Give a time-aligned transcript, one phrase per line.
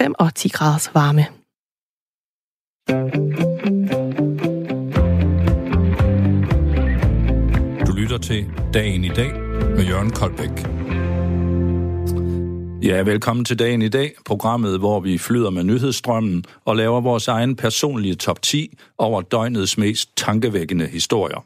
[0.00, 1.26] 5 og 10 graders varme.
[7.86, 9.32] Du lytter til Dagen i dag
[9.76, 10.50] med Jørgen Koldbæk.
[12.82, 17.28] Ja, velkommen til Dagen i dag, programmet, hvor vi flyder med nyhedsstrømmen og laver vores
[17.28, 21.44] egen personlige top 10 over døgnets mest tankevækkende historier.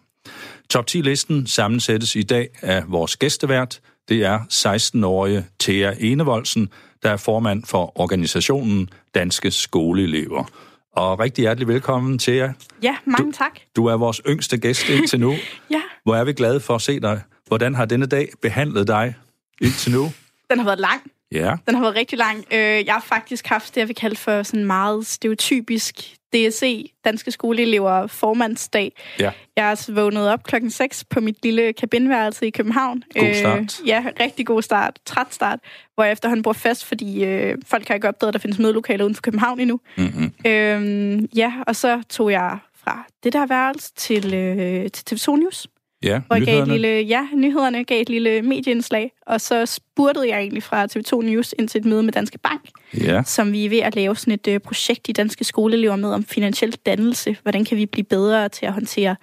[0.71, 3.81] Top 10-listen sammensættes i dag af vores gæstevært.
[4.09, 6.69] Det er 16-årige Thea Enevoldsen,
[7.05, 10.45] der er formand for organisationen Danske Skoleelever.
[10.93, 12.53] Og rigtig hjertelig velkommen, Thea.
[12.83, 13.61] Ja, mange du, tak.
[13.77, 15.35] Du er vores yngste gæst indtil nu.
[15.71, 15.83] ja.
[16.05, 17.23] Hvor er vi glade for at se dig.
[17.47, 19.15] Hvordan har denne dag behandlet dig
[19.61, 20.13] indtil nu?
[20.51, 21.03] Den har været lang.
[21.35, 21.57] Ja.
[21.67, 22.45] Den har været rigtig lang.
[22.53, 27.31] Øh, jeg har faktisk haft det, jeg vil kalde for sådan meget stereotypisk DSE, Danske
[27.31, 28.93] Skoleelever, formandsdag.
[29.21, 29.31] Ja.
[29.57, 33.03] Jeg er vågnet op klokken 6 på mit lille kabinværelse i København.
[33.19, 33.81] God start.
[33.83, 34.99] Øh, ja, rigtig god start.
[35.07, 35.59] Træt start.
[35.95, 39.05] Hvor jeg efterhånden bor fast, fordi øh, folk har ikke opdaget, at der findes mødelokaler
[39.05, 39.81] uden for København endnu.
[39.97, 40.33] Mm-hmm.
[40.47, 45.67] Øh, ja, og så tog jeg fra det der værelse til, øh, til TV2 News.
[46.05, 46.73] Ja, hvor jeg gav et nyhederne.
[46.89, 51.55] lille, ja, nyhederne gav et lille medieindslag, og så spurgte jeg egentlig fra TV2 News
[51.59, 52.61] ind til et møde med Danske Bank,
[53.01, 53.23] Ja.
[53.27, 56.25] som vi er ved at lave sådan et øh, projekt i danske skoleelever med om
[56.25, 57.37] finansiel dannelse.
[57.43, 59.17] Hvordan kan vi blive bedre til at håndtere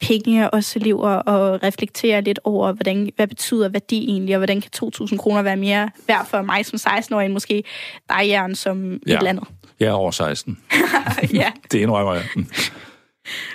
[0.00, 4.70] penge os elever og reflektere lidt over, hvordan, hvad betyder værdi egentlig, og hvordan kan
[4.84, 7.64] 2.000 kroner være mere værd for mig som 16-årig, end måske
[8.08, 8.96] dig, Jern, som ja.
[8.96, 9.44] Et eller andet.
[9.80, 10.58] Jeg er over 16.
[11.32, 12.24] ja, Det indrømmer jeg.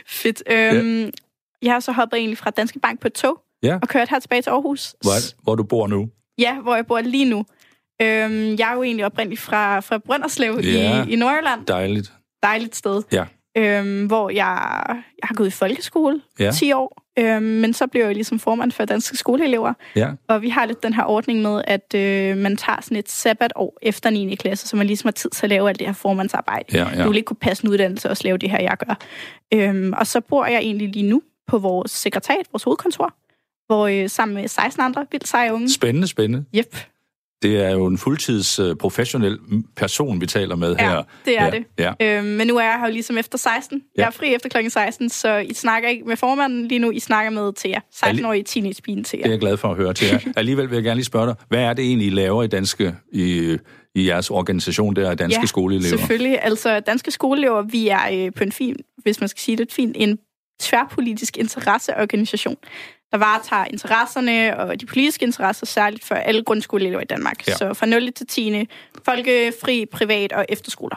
[0.08, 0.44] Fedt.
[0.52, 1.10] Øhm, ja.
[1.62, 3.80] Jeg har så hoppet egentlig fra Danske Bank på et tog, Ja.
[3.81, 4.95] og kørt her tilbage til Aarhus.
[5.02, 6.09] Hvor, hvor du bor nu.
[6.38, 7.45] Ja, hvor jeg bor lige nu.
[8.02, 11.06] Øhm, jeg er jo egentlig oprindeligt fra, fra Brønderslev Ja.
[11.06, 11.66] i, i Nordjylland.
[11.66, 12.14] Dejligt.
[12.44, 13.02] Dejligt sted.
[13.12, 13.23] Ja.
[13.58, 16.52] Øhm, hvor jeg, jeg har gået i folkeskole Ja.
[16.52, 17.02] 10 år.
[17.20, 19.73] Øhm, men så blev jeg ligesom formand for danske skoleelever.
[19.96, 20.09] Ja.
[20.28, 23.78] Og vi har lidt den her ordning med, at øh, man tager sådan et sabbatår
[23.81, 24.36] efter 9.
[24.36, 26.78] klasse, så man ligesom har tid til at lave alt det her formandsarbejde.
[26.78, 27.03] Ja, ja.
[27.03, 28.96] Du vil ikke kunne passe en uddannelse og også lave det her, jeg gør.
[29.53, 31.22] Øhm, og så bor jeg egentlig lige nu
[31.52, 33.14] på vores sekretariat, vores hovedkontor,
[33.68, 35.70] hvor øh, sammen med 16 andre vildt seje unge.
[35.70, 36.46] Spændende, spændende.
[36.56, 36.75] Yep.
[37.42, 39.40] Det er jo en fuldtids uh, professionel
[39.75, 41.03] person, vi taler med Ja, her.
[41.25, 41.52] det er ja.
[41.52, 41.96] det.
[42.02, 42.18] Ja.
[42.18, 43.78] Øhm, men nu er jeg her jo ligesom efter 16.
[43.98, 44.02] Ja.
[44.02, 47.00] Jeg er fri efter klokken 16, så I snakker ikke med formanden lige nu, I
[47.00, 47.80] snakker med Thea.
[47.96, 49.18] 16-årige teenagepigen Thea.
[49.18, 50.20] Det er jeg glad for at høre til jer.
[50.36, 52.96] Alligevel vil jeg gerne lige spørge dig, hvad er det egentlig, I laver i, danske,
[53.12, 53.58] i,
[53.96, 55.98] i jeres organisation der, Danske ja, Skoleelever?
[55.98, 56.40] selvfølgelig.
[56.42, 59.96] Altså, danske skoleelever, vi er øh, på en fin, hvis man skal sige det fint,
[60.00, 60.20] en
[60.62, 62.58] tværpolitisk interesseorganisation,
[63.12, 67.48] der varetager interesserne og de politiske interesser, særligt for alle grundskoleelever i Danmark.
[67.48, 67.54] Ja.
[67.56, 68.14] Så fra 0.
[68.14, 68.68] til 10.
[69.06, 70.96] folkefri, privat og efterskoler.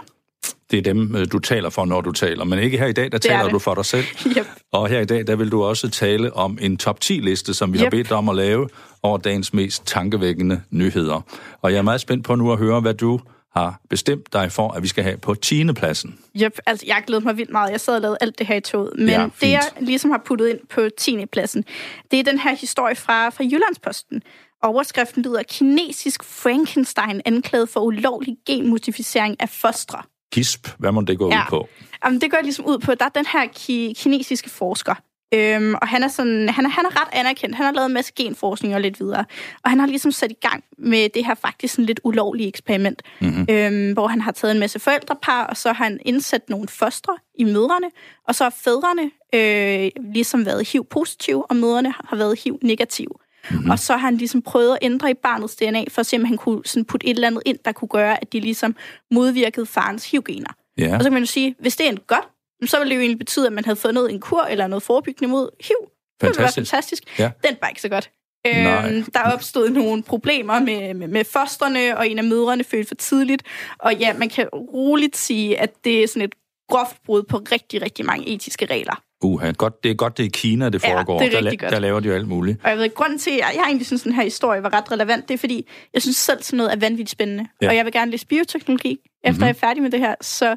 [0.71, 2.45] Det er dem, øh, du taler for, når du taler.
[2.45, 3.53] Men ikke her i dag, der er taler det.
[3.53, 4.05] du for dig selv.
[4.39, 4.47] Yep.
[4.73, 7.79] Og her i dag, der vil du også tale om en top 10-liste, som vi
[7.79, 7.91] har Yep.
[7.91, 8.69] bedt dig om at lave
[9.03, 11.21] over dagens mest tankevækkende nyheder.
[11.63, 13.21] Og jeg er meget spændt på nu at høre, hvad du
[13.57, 15.73] har bestemt dig for, at vi skal have på 10.
[15.73, 16.19] pladsen.
[16.43, 17.71] Yep, altså jeg glæder mig vildt meget.
[17.71, 18.93] Jeg sad og lavede alt det her i toget.
[18.99, 19.41] Men Ja, fint.
[19.41, 21.27] det, jeg ligesom har puttet ind på 10.
[21.27, 21.65] pladsen,
[22.11, 24.23] det er den her historie fra, fra Jyllandsposten.
[24.63, 30.03] Overskriften lyder, kinesisk Frankenstein anklaget for ulovlig genmodificering af fostre.
[30.33, 31.41] Gisp, hvad må det gå Ja.
[31.41, 31.69] ud på?
[32.05, 34.95] Jamen, det går ligesom ud på, at der er den her ki- kinesiske forsker,
[35.35, 37.57] Øhm, og han er, sådan, han, er, han er ret anerkendt.
[37.57, 39.25] Han har lavet en masse genforskning og lidt videre.
[39.63, 43.03] Og han har ligesom sat i gang med det her faktisk sådan lidt ulovlige eksperiment,
[43.21, 43.47] mm-hmm.
[43.51, 47.17] øhm, hvor han har taget en masse forældrepar, og så har han indsat nogle fostre
[47.35, 47.91] i mødrene,
[48.29, 53.11] og så har fædrene øh, ligesom været HIV-positive, og mødrene har været HIV-negative.
[53.51, 53.71] Mm-hmm.
[53.71, 56.25] Og så har han ligesom prøvet at ændre i barnets DNA, for at se, om
[56.25, 58.77] han kunne sådan putte et eller andet ind, der kunne gøre, at de ligesom
[59.11, 60.51] modvirkede farens HIV-gener.
[60.79, 60.95] Ja.
[60.97, 62.29] Og så kan man jo sige, hvis det er en godt,
[62.65, 65.31] så ville det jo egentlig betyde, at man havde fundet en kur eller noget forebyggende
[65.31, 65.77] mod HIV.
[65.81, 66.71] Det ville være Fantastisk.
[66.71, 67.19] fantastisk.
[67.19, 67.31] Ja.
[67.49, 68.11] Den var ikke så godt.
[68.47, 68.91] Nej.
[68.91, 72.95] Øhm, der opstod nogle problemer med, med, med fosterne, og en af mødrene fødte for
[72.95, 73.43] tidligt.
[73.79, 76.35] Og ja, man kan roligt sige, at det er sådan et
[76.69, 79.03] groft brud på rigtig, rigtig mange etiske regler.
[79.25, 81.19] Uha, godt, det er godt, det er i Kina, det Ja, foregår.
[81.19, 81.73] det er der, godt.
[81.73, 82.59] der laver de jo alt muligt.
[82.65, 84.73] Og jeg ved, grunden til, at jeg, jeg egentlig synes, at den her historie var
[84.75, 87.47] ret relevant, det er, fordi jeg synes selv, sådan noget er vanvittigt spændende.
[87.61, 87.67] Ja.
[87.67, 87.71] Ja.
[87.71, 89.43] Og jeg vil gerne læse bioteknologi, efter mm-hmm.
[89.43, 90.15] jeg er færdig med det her.
[90.21, 90.57] Så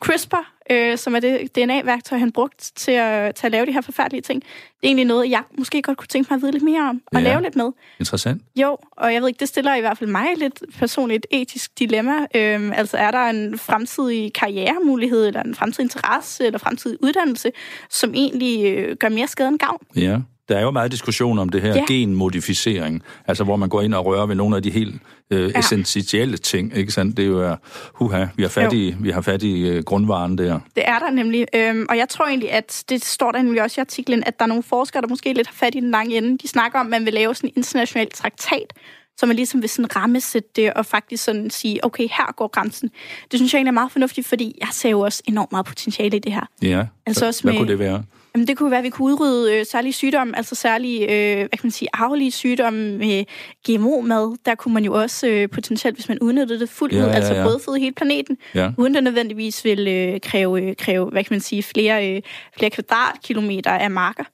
[0.00, 3.80] CRISPR, øh, som er det DNA-værktøj, han brugt til at, til at lave de her
[3.80, 4.48] forfærdelige ting, det
[4.82, 7.20] er egentlig noget, jeg måske godt kunne tænke mig at vide lidt mere om, og
[7.22, 7.28] Ja.
[7.28, 7.70] lave lidt med.
[8.00, 8.42] Interessant.
[8.56, 11.78] Jo, og jeg ved ikke, det stiller i hvert fald mig lidt personligt et etisk
[11.78, 12.26] dilemma.
[12.34, 17.52] Øhm, altså, er der en fremtidig karrieremulighed, eller en fremtidig interesse, eller fremtidig uddannelse,
[17.90, 19.80] som egentlig øh, gør mere skade end gavn?
[19.96, 20.18] Ja.
[20.48, 21.84] Der er jo meget diskussion om det her Ja.
[21.88, 24.94] genmodificering, altså hvor man går ind og rører ved nogle af de helt
[25.30, 25.58] øh, Ja.
[25.58, 27.16] essentielle ting, ikke sandt?
[27.16, 27.56] Det er jo, uh,
[27.94, 30.60] huha, vi har fat i, vi har fat i øh, grundvaren der.
[30.76, 31.46] Det er der nemlig.
[31.54, 34.44] Øhm, og jeg tror egentlig, at det står der nemlig også i artiklen, at der
[34.44, 36.38] er nogle forskere, der måske lidt har fat i den lange ende.
[36.38, 38.72] De snakker om, at man vil lave sådan en international traktat,
[39.16, 42.90] så man ligesom vil sådan rammesætte det, og faktisk sådan sige, okay, her går grænsen.
[43.30, 46.16] Det synes jeg egentlig er meget fornuftigt, fordi jeg ser jo også enormt meget potentiale
[46.16, 46.46] i det her.
[46.62, 48.02] Ja, altså også hvad med, kunne det være?
[48.34, 51.48] Jamen, det kunne være, at vi kunne udrydde øh, særlige sygdomme, altså særlige, øh, hvad
[51.48, 53.24] kan man sige, arvelige sygdomme med
[53.68, 54.36] GMO-mad.
[54.46, 57.10] Der kunne man jo også øh, potentielt, hvis man udnyttede det fuldt ja, ud, ja,
[57.10, 57.38] altså ja.
[57.38, 58.72] altså brødføde hele planeten, ja.
[58.78, 62.22] uden det nødvendigvis vil øh, kræve, øh, kræve, hvad kan man sige, flere, øh,
[62.58, 64.24] flere kvadratkilometer af marker.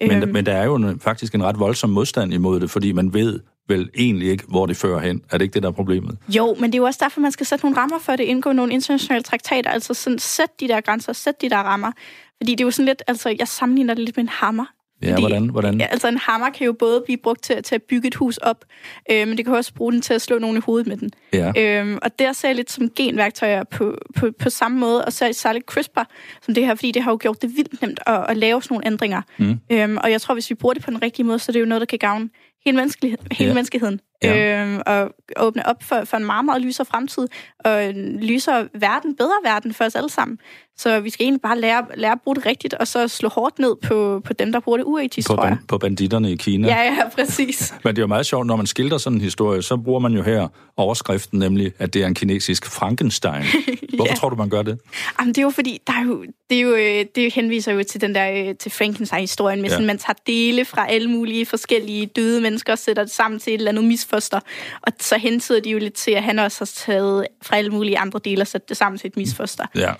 [0.00, 0.32] Men, øhm.
[0.32, 3.90] men der er jo faktisk en ret voldsom modstand imod det, fordi man ved vel
[3.94, 5.22] egentlig ikke, hvor det fører hen.
[5.30, 6.18] Er det ikke det, der er problemet?
[6.28, 8.52] Jo, men det er jo også derfor, man skal sætte nogle rammer for det, indgå
[8.52, 11.92] nogle internationale traktater, altså sådan, sæt de der grænser, sæt de der rammer.
[12.36, 14.64] Fordi det er jo sådan lidt, altså jeg sammenligner det lidt med en hammer.
[15.02, 15.48] Ja, Fordi, hvordan?
[15.48, 15.80] hvordan?
[15.80, 18.36] Ja, altså en hammer kan jo både blive brugt til, til at bygge et hus
[18.36, 18.64] op,
[19.10, 21.10] øh, men det kan også bruge den til at slå nogen i hovedet med den.
[21.32, 21.52] Ja.
[21.56, 25.32] Øh, og der ser jeg lidt som genværktøjer på, på, på samme måde, og så
[25.32, 26.02] særligt CRISPR
[26.42, 28.74] som det her, fordi det har jo gjort det vildt nemt at, at lave sådan
[28.74, 29.22] nogle ændringer.
[29.38, 29.60] Mm.
[29.70, 31.60] Øh, og jeg tror, hvis vi bruger det på den rigtige måde, så er det
[31.60, 32.28] jo noget, der kan gavne
[32.64, 33.54] hele, menneskelighed, hele ja.
[33.54, 34.00] menneskeheden.
[34.22, 34.62] Ja.
[34.62, 37.28] Øhm, og åbne op for, for en meget, meget lysere fremtid,
[37.64, 40.38] og en lysere verden, bedre verden for os alle sammen.
[40.80, 43.58] Så vi skal egentlig bare lære, lære at bruge det rigtigt, og så slå hårdt
[43.58, 45.58] ned på, på dem, der bruger det uetisk, på, tror jeg.
[45.68, 46.68] på banditterne i Kina.
[46.68, 47.74] Ja, ja, præcis.
[47.84, 50.12] Men det er jo meget sjovt, når man skildrer sådan en historie, så bruger man
[50.12, 53.42] jo her overskriften, nemlig, at det er en kinesisk Frankenstein.
[53.96, 54.14] Hvorfor ja.
[54.14, 54.78] tror du, man gør det?
[55.20, 57.82] Jamen, det er jo fordi, der er jo, det, er jo, øh, det henviser jo
[57.82, 59.74] til den der øh, til Frankenstein-historien, med ja.
[59.74, 63.54] sådan, man tager dele fra alle mulige forskellige døde mennesker og sætter det sammen til
[63.54, 64.40] et eller andet misfoster.
[64.82, 67.98] Og så hentyder de jo lidt til, at han også har taget fra alle mulige
[67.98, 69.66] andre dele og sat det sammen til et misfoster.
[69.74, 69.92] Ja.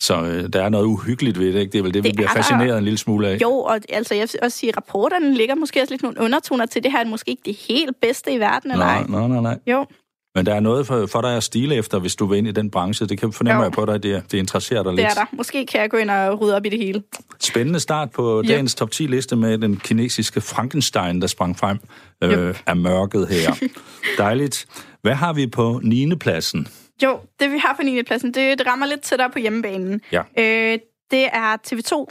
[0.00, 1.72] Så øh, der er noget uhyggeligt ved det, ikke?
[1.72, 2.78] Det er vel det, det vi bliver fascineret der.
[2.78, 3.38] en lille smule af.
[3.42, 6.66] Jo, og altså, jeg vil også sige, at rapporterne ligger måske også lidt nogle undertoner
[6.66, 9.04] til det her, er måske ikke det helt bedste i verden, eller nej?
[9.08, 9.58] Nej, nej, nej.
[9.66, 9.86] Jo.
[10.34, 12.52] Men der er noget for, for dig at stile efter, hvis du vil ind i
[12.52, 13.06] den branche.
[13.06, 15.06] Det kan fornemme jeg på dig, det, det interesserer dig lidt.
[15.06, 15.24] Det er der.
[15.32, 17.02] Måske kan jeg gå ind og rydde op i det hele.
[17.40, 18.48] Spændende start på yep.
[18.48, 21.78] dagens top 10-liste med den kinesiske Frankenstein, der sprang frem
[22.22, 23.68] øh, af mørket her.
[24.18, 24.66] Dejligt.
[25.02, 26.14] Hvad har vi på 9.
[26.14, 26.68] pladsen?
[27.02, 28.02] Jo, det vi har på 9.
[28.02, 30.00] pladsen, det, det rammer lidt tættere på hjemmebanen.
[30.12, 30.22] Ja.
[30.38, 30.78] Øh,
[31.10, 32.06] det er TV2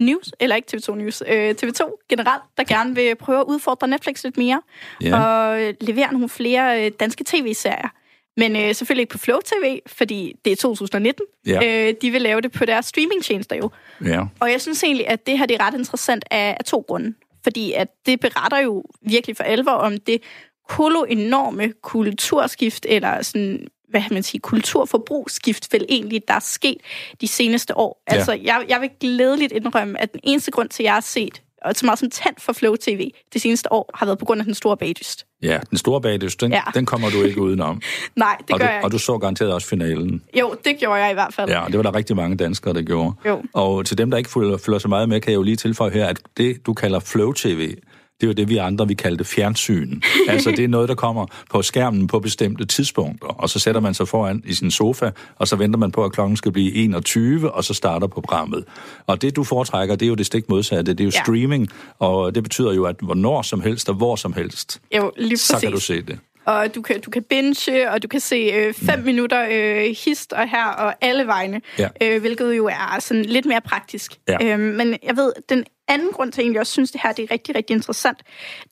[0.00, 4.24] News, eller ikke TV2 News, øh, TV2 generelt, der gerne vil prøve at udfordre Netflix
[4.24, 4.62] lidt mere,
[5.02, 5.20] ja.
[5.20, 7.88] og levere nogle flere øh, danske tv-serier.
[8.36, 11.24] Men øh, selvfølgelig ikke på Flow TV, fordi det er 2019.
[11.46, 11.88] Ja.
[11.88, 13.70] Øh, de vil lave det på deres streamingtjenester jo.
[14.04, 14.22] Ja.
[14.40, 17.14] Og jeg synes egentlig, at det her det er ret interessant af, af to grunde.
[17.42, 20.22] Fordi at det beretter jo virkelig for alvor om det
[20.68, 26.76] kolo enorme kulturskift, eller sådan hvad man sige, kulturforbrugsskift vel egentlig, der er sket
[27.20, 28.02] de seneste år.
[28.10, 28.16] Ja.
[28.16, 31.42] Altså, jeg, jeg vil glædeligt indrømme, at den eneste grund til, at jeg har set
[31.62, 34.40] og så meget som tændt for Flow TV det seneste år, har været på grund
[34.40, 35.26] af den store bagdyst.
[35.42, 36.62] Ja, den store bagdyst, den, ja.
[36.74, 37.82] den kommer du ikke udenom.
[38.16, 40.22] Nej, det og gør du, jeg Og du så garanteret også finalen.
[40.40, 41.50] Jo, det gjorde jeg i hvert fald.
[41.50, 43.12] Ja, det var der rigtig mange danskere, der gjorde.
[43.26, 43.42] Jo.
[43.52, 46.06] Og til dem, der ikke følger så meget med, kan jeg jo lige tilføje her,
[46.06, 47.74] at det, du kalder Flow TV,
[48.20, 50.00] det er jo det, vi andre vi kalder det fjernsyn.
[50.28, 53.94] altså, det er noget, der kommer på skærmen på bestemte tidspunkter, og så sætter man
[53.94, 57.50] sig foran i sin sofa, og så venter man på, at klokken skal blive 21,
[57.50, 58.64] og så starter programmet.
[59.06, 60.92] Og det, du foretrækker, det er jo det stik modsatte.
[60.92, 61.22] Det er jo ja.
[61.22, 61.68] streaming,
[61.98, 65.58] og det betyder jo, at hvornår som helst og hvor som helst, jo, lige så
[65.60, 68.74] kan du se det og du kan, du kan binge, og du kan se øh,
[68.74, 69.04] fem mm.
[69.04, 71.88] minutter øh, hist og her og alle vegne, ja.
[72.02, 74.12] øh, hvilket jo er sådan lidt mere praktisk.
[74.28, 74.36] Ja.
[74.42, 77.22] Øh, men jeg ved, den anden grund til, at jeg også synes, det her det
[77.22, 78.18] er rigtig, rigtig interessant,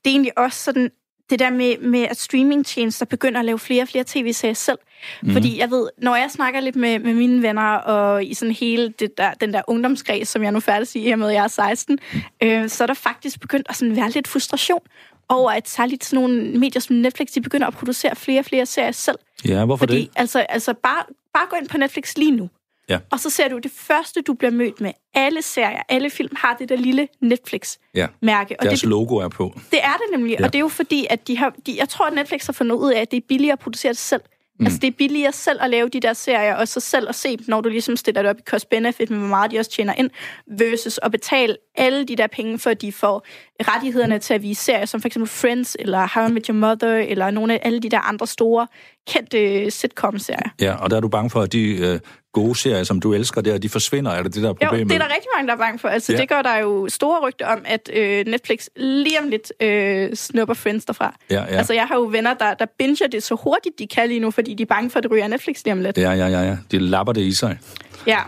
[0.05, 0.91] det er egentlig også sådan,
[1.31, 4.79] det der med, med at streamingtjenester begynder at lave flere og flere tv-serier selv.
[5.23, 5.32] Mm.
[5.32, 8.88] Fordi jeg ved, når jeg snakker lidt med, med mine venner, og i sådan hele
[8.99, 11.99] det der, den der ungdomskreds, som jeg nu færdig siger her med, jeg er 16,
[12.12, 12.21] mm.
[12.43, 14.81] øh, så er der faktisk begyndt at sådan være lidt frustration
[15.28, 18.66] over, at særligt sådan nogle medier som Netflix, de begynder at producere flere og flere
[18.66, 19.18] serier selv.
[19.44, 20.11] Ja, hvorfor Fordi, det?
[20.16, 21.04] Altså, altså bare,
[21.35, 22.49] bare gå ind på Netflix lige nu.
[22.88, 22.99] Ja.
[23.11, 24.92] Og så ser du det første, du bliver mødt med.
[25.14, 28.56] Alle serier, alle film har det der lille Netflix-mærke.
[28.62, 28.68] Ja.
[28.68, 29.54] Deres det, logo er på.
[29.70, 30.44] Det er det nemlig, ja.
[30.44, 32.76] og det er jo fordi, at de har, de, jeg tror, at Netflix har fundet
[32.76, 34.23] ud af, at det er billigere at producere det selv.
[34.59, 34.67] Mm.
[34.67, 37.37] Altså, det er billigere selv at lave de der serier, og så selv at se
[37.37, 39.95] dem, når du ligesom stiller det op i cost-benefit, med hvor meget de også tjener
[39.95, 40.11] ind,
[40.59, 43.27] versus at betale alle de der penge, for at de får
[43.62, 46.97] rettighederne til at vise serier, som for eksempel Friends, eller How I Met Your Mother,
[46.97, 48.67] eller nogle af alle de der andre store,
[49.09, 50.50] kendte sitcom-serier.
[50.61, 52.00] Ja, og der er du bange for, at de øh,
[52.40, 54.11] gode serier, som du elsker der, de forsvinder?
[54.11, 54.85] Er det det, der er problemet?
[54.85, 55.88] Jo, det er der rigtig mange, der er bange for.
[55.88, 56.18] Altså, ja.
[56.18, 60.54] det gør der jo store rygter om, at øh, Netflix lige om lidt øh, snupper
[60.54, 61.14] Friends derfra.
[61.30, 61.45] Ja, ja.
[61.45, 64.30] Altså, jeg har jo venner, der, der binger det så hurtigt, de kan lige nu,
[64.30, 65.99] fordi de er bange for, at det ryger Netflix lige om lidt.
[65.99, 66.57] Ja, ja, ja, ja.
[66.71, 67.59] De lapper det i sig.
[68.07, 68.18] Ja.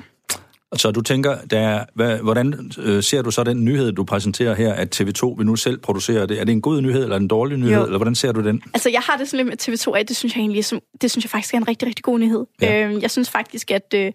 [0.77, 4.73] Så du tænker, der, hvad, hvordan øh, ser du så den nyhed, du præsenterer her,
[4.73, 6.41] at TV2 vil nu selv producere det?
[6.41, 7.85] Er det en god nyhed, eller en dårlig nyhed, jo.
[7.85, 8.62] eller hvordan ser du den?
[8.75, 11.11] Altså, jeg har det sådan lidt med TV2, at det synes jeg egentlig, som, det
[11.11, 12.47] synes jeg faktisk er en rigtig, rigtig god nyhed.
[12.62, 12.85] Ja.
[12.85, 13.95] Øhm, jeg synes faktisk, at...
[13.95, 14.12] Øh,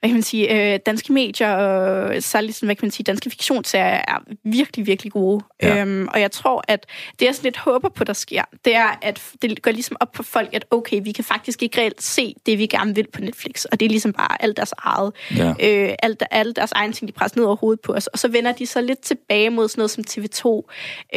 [0.00, 3.30] hvad kan man sige, øh, danske medier, og særligt sådan, hvad kan man sige, danske
[3.30, 5.44] fiktionsserier er virkelig, virkelig gode.
[5.62, 5.80] Ja.
[5.80, 6.86] Øhm, og jeg tror, at
[7.20, 10.16] det jeg sådan lidt håber på, der sker, det er, at det går ligesom op
[10.16, 13.20] for folk, at okay, vi kan faktisk ikke reelt se det, vi gerne vil på
[13.20, 15.48] Netflix, og det er ligesom bare alt deres eget, ja.
[15.48, 18.28] øh, alt, alt deres egen ting, de presser ned over hovedet på os, og så
[18.28, 20.46] vender de så lidt tilbage mod sådan noget som TV2,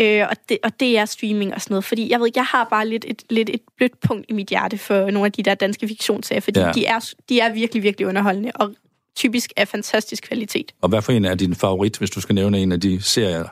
[0.01, 2.67] øh, og, det, og det er streaming og sådan noget, fordi jeg ved jeg har
[2.69, 5.55] bare lidt et, lidt et blødt punkt i mit hjerte for nogle af de der
[5.55, 6.71] danske fiktionsserier, fordi ja.
[6.71, 8.71] de, er, de er virkelig, virkelig underholdende, og
[9.15, 10.73] typisk af fantastisk kvalitet.
[10.81, 13.47] Og hvad for en er din favorit, hvis du skal nævne en af de serier?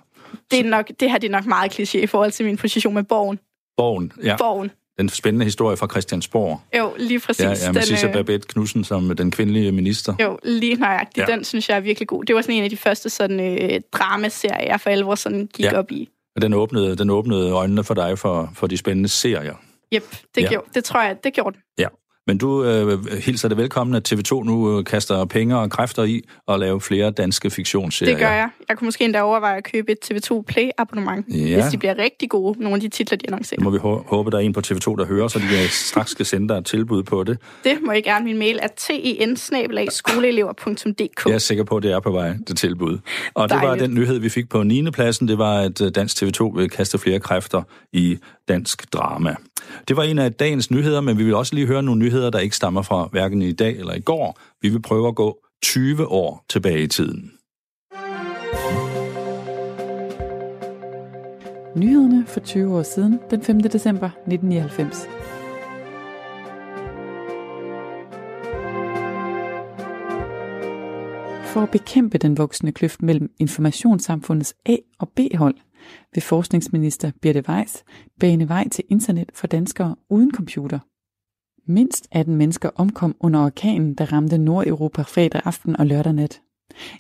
[0.52, 2.94] Det, er nok, det her det er nok meget kliché i forhold til min position
[2.94, 3.40] med Borgen.
[3.78, 4.36] Borgen, ja.
[4.38, 4.72] Borgen.
[4.98, 6.62] Den spændende historie fra Christiansborg.
[6.78, 7.44] Jo, lige præcis.
[7.44, 10.14] Ja, ja med Sissa øh, Babette Knudsen som den kvindelige minister.
[10.22, 11.30] Jo, lige nøjagtigt.
[11.30, 11.36] Ja.
[11.36, 12.26] Den synes jeg er virkelig god.
[12.26, 15.66] Det var sådan en af de første sådan, øh, dramaserier, jeg for alvor sådan gik
[15.66, 15.78] ja.
[15.78, 16.10] op i.
[16.36, 19.56] Og den åbnede, den åbnede øjnene for dig for, for de spændende serier.
[19.94, 20.04] Yep,
[20.36, 20.50] det, ja.
[20.50, 21.62] gjorde, det tror jeg, det gjorde den.
[21.78, 21.88] Ja.
[22.30, 26.22] Men du øh, hilser det velkommen, at TV2 nu øh, kaster penge og kræfter i
[26.48, 28.14] at lave flere danske fiktionsserier.
[28.14, 28.50] Det gør jeg.
[28.70, 31.62] Jeg kunne måske endda overveje at købe et TV2 Play-abonnement, ja.
[31.62, 33.58] hvis de bliver rigtig gode, nogle af de titler, de annoncerer.
[33.58, 36.26] Det må vi håbe, der er en på TV2, der hører, så de straks skal
[36.26, 37.38] sende dig et tilbud på det.
[37.64, 38.26] Det må I gerne.
[38.26, 39.02] Min mail er ten
[41.30, 42.98] Jeg er sikker på, at det er på vej, det tilbud.
[43.34, 43.62] Og Dejligt.
[43.62, 44.92] det var den nyhed, vi fik på 9.
[44.92, 45.28] pladsen.
[45.28, 48.18] Det var, at øh, Dansk TV2 vil kaste flere kræfter i
[48.48, 49.36] dansk drama.
[49.88, 52.40] Det var en af dagens nyheder, men vi vil også lige høre nogle nyheder, der
[52.40, 54.40] ikke stammer fra hverken i dag eller i går.
[54.62, 57.32] Vi vil prøve at gå 20 år tilbage i tiden.
[61.76, 63.62] Nyhederne for 20 år siden, den 5.
[63.62, 65.08] december 1999.
[71.46, 75.56] For at bekæmpe den voksende kløft mellem informationssamfundets A- og B-hold,
[76.14, 77.84] vil forskningsminister Birte Weiss
[78.20, 80.80] bane vej til internet for danskere uden computer.
[81.72, 86.42] Mindst 18 mennesker omkom under orkanen, der ramte Nordeuropa fredag aften og lørdag nat.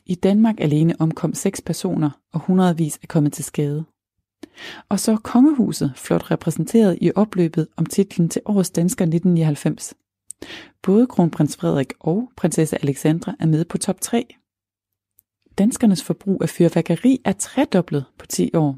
[0.05, 3.85] I Danmark alene omkom seks personer, og hundredvis er kommet til skade.
[4.89, 9.93] Og så kongehuset flot repræsenteret i opløbet om titlen til årets dansker 1999.
[10.83, 14.25] Både kronprins Frederik og prinsesse Alexandra er med på top 3.
[15.59, 18.77] Danskernes forbrug af fyrværkeri er tredoblet på 10 år,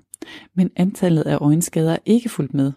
[0.55, 2.71] men antallet af øjenskader er ikke fuldt med.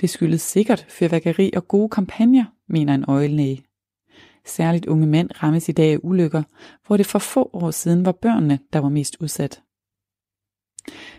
[0.00, 3.62] Det skyldes sikkert fyrværkeri og gode kampagner, mener en øjenlæge.
[4.44, 6.42] Særligt unge mænd rammes i dag af ulykker,
[6.86, 9.62] hvor det for få år siden var børnene, der var mest udsat.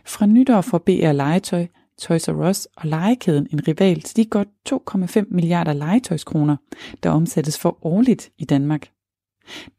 [0.05, 1.67] Fra nytår får BR Legetøj,
[1.99, 6.55] Toys R Us og legekæden en rival til de godt 2,5 milliarder legetøjskroner,
[7.03, 8.96] der omsættes for årligt i Danmark.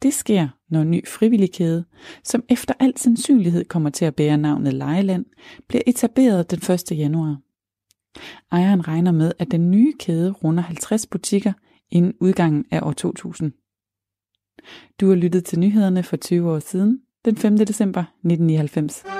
[0.02, 1.84] Det sker, når en ny frivillig kæde,
[2.24, 5.24] som efter al sandsynlighed kommer til at bære navnet Lejeland,
[5.68, 6.98] bliver etableret den 1.
[6.98, 7.36] januar.
[8.52, 11.52] Ejeren regner med, at den nye kæde runder 50 butikker
[11.90, 13.52] inden udgangen af år 2000.
[15.00, 17.58] Du har lyttet til nyhederne for 20 år siden, den 5.
[17.58, 19.17] december 1999.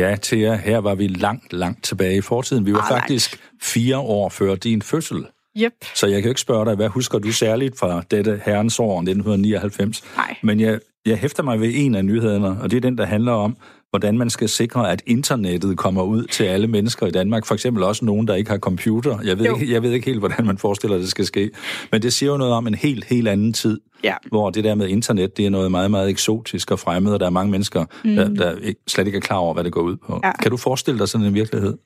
[0.00, 2.66] Ja, Thea, her var vi langt, langt tilbage i fortiden.
[2.66, 3.62] Vi var ah, faktisk langt.
[3.62, 5.26] fire år før din fødsel.
[5.58, 5.72] Yep.
[5.94, 10.04] Så jeg kan ikke spørge dig, hvad husker du særligt fra dette herrens år 1999?
[10.16, 10.36] Nej.
[10.42, 13.32] Men jeg, jeg hæfter mig ved en af nyhederne, og det er den, der handler
[13.32, 13.56] om,
[13.90, 17.46] hvordan man skal sikre, at internettet kommer ud til alle mennesker i Danmark.
[17.46, 19.18] For eksempel også nogen, der ikke har computer.
[19.24, 21.50] Jeg ved, ikke, jeg ved ikke helt, hvordan man forestiller, at det skal ske.
[21.92, 24.14] Men det siger jo noget om en helt, helt anden tid, ja.
[24.28, 27.26] hvor det der med internet, det er noget meget, meget eksotisk og fremmed, og der
[27.26, 28.14] er mange mennesker, mm.
[28.14, 30.20] der, der ikke, slet ikke er klar over, hvad det går ud på.
[30.24, 30.32] Ja.
[30.32, 31.76] Kan du forestille dig sådan en virkelighed?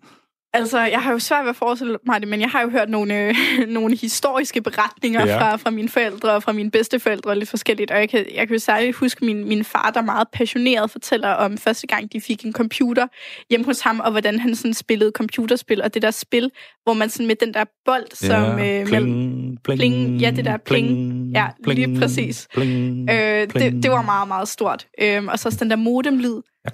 [0.54, 2.88] Altså, jeg har jo svært ved at forestille mig det, men jeg har jo hørt
[2.88, 3.34] nogle, øh,
[3.68, 5.38] nogle historiske beretninger ja.
[5.38, 7.90] fra, fra mine forældre og fra mine bedsteforældre og lidt forskelligt.
[7.90, 11.28] Og jeg kan, jeg kan jo særligt huske min, min far, der meget passioneret fortæller
[11.28, 13.06] om første gang, de fik en computer
[13.50, 16.50] hjemme hos ham, og hvordan han sådan spillede computerspil, og det der spil,
[16.82, 18.26] hvor man sådan med den der bold, ja.
[18.26, 18.58] som...
[18.58, 20.86] Øh, pling, pling, pling, ja, det der pling.
[20.86, 22.48] pling ja, pling, lige præcis.
[22.54, 23.74] Pling, øh, pling.
[23.74, 24.86] Det, det var meget, meget stort.
[25.00, 26.40] Øh, og så den der modemlyd.
[26.64, 26.70] Ja.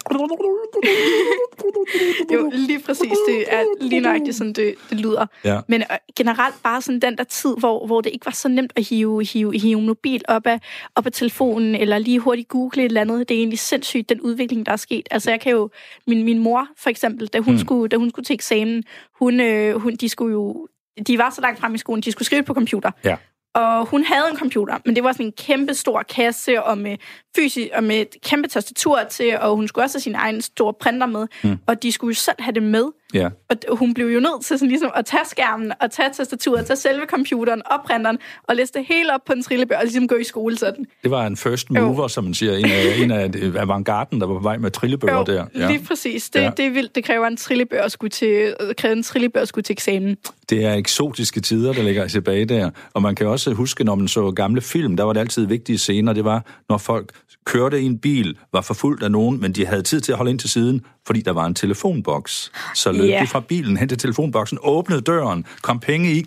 [2.35, 3.17] jo, lige præcis.
[3.27, 5.25] Det er lige nøjagtigt sådan, det, det lyder.
[5.43, 5.59] Ja.
[5.67, 8.73] Men øh, generelt bare sådan den der tid, hvor, hvor det ikke var så nemt
[8.75, 10.59] at hive, hive, hive mobil op af,
[10.95, 13.29] op af telefonen, eller lige hurtigt google et eller andet.
[13.29, 15.07] Det er egentlig sindssygt, den udvikling, der er sket.
[15.11, 15.69] Altså, jeg kan jo...
[16.07, 17.59] Min, min mor, for eksempel, da hun, hmm.
[17.59, 18.83] skulle, da hun skulle til eksamen,
[19.19, 20.67] hun, øh, hun, de skulle jo
[21.07, 22.91] de var så langt frem i skolen, de skulle skrive på computer.
[23.03, 23.15] Ja.
[23.53, 26.97] Og hun havde en computer, men det var sådan en kæmpe stor kasse, og med,
[27.35, 30.73] fysisk, og med et kæmpe tastatur til, og hun skulle også have sin egen store
[30.73, 31.27] printer med.
[31.43, 31.57] Mm.
[31.67, 33.29] Og de skulle jo selv have det med Ja.
[33.49, 36.77] Og hun blev jo nødt til sådan ligesom at tage skærmen, og tage tastaturet, tage
[36.77, 40.15] selve computeren og printeren, og læse det hele op på en trillebør, og ligesom gå
[40.15, 40.85] i skole sådan.
[41.03, 42.07] Det var en first mover, jo.
[42.07, 45.23] som man siger, en af, en af avantgarden, der var på vej med trillebøger jo,
[45.23, 45.45] der.
[45.55, 45.67] Ja.
[45.67, 46.29] lige præcis.
[46.29, 46.49] Det, ja.
[46.57, 46.95] det er vildt.
[46.95, 50.17] Det kræver en trillebør at skulle til, kræver en trillebør at skulle til eksamen.
[50.49, 52.69] Det er eksotiske tider, der ligger tilbage der.
[52.93, 55.77] Og man kan også huske, når man så gamle film, der var det altid vigtige
[55.77, 56.13] scener.
[56.13, 57.11] Det var, når folk
[57.45, 60.31] kørte i en bil, var forfulgt af nogen, men de havde tid til at holde
[60.31, 62.51] ind til siden, fordi der var en telefonboks.
[62.75, 63.21] Så løb yeah.
[63.21, 66.25] de fra bilen hen til telefonboksen, åbnede døren, kom penge i,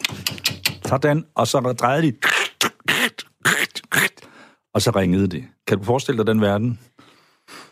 [0.86, 2.12] sådan, og så drejede de,
[4.74, 5.44] og så ringede de.
[5.66, 6.78] Kan du forestille dig den verden?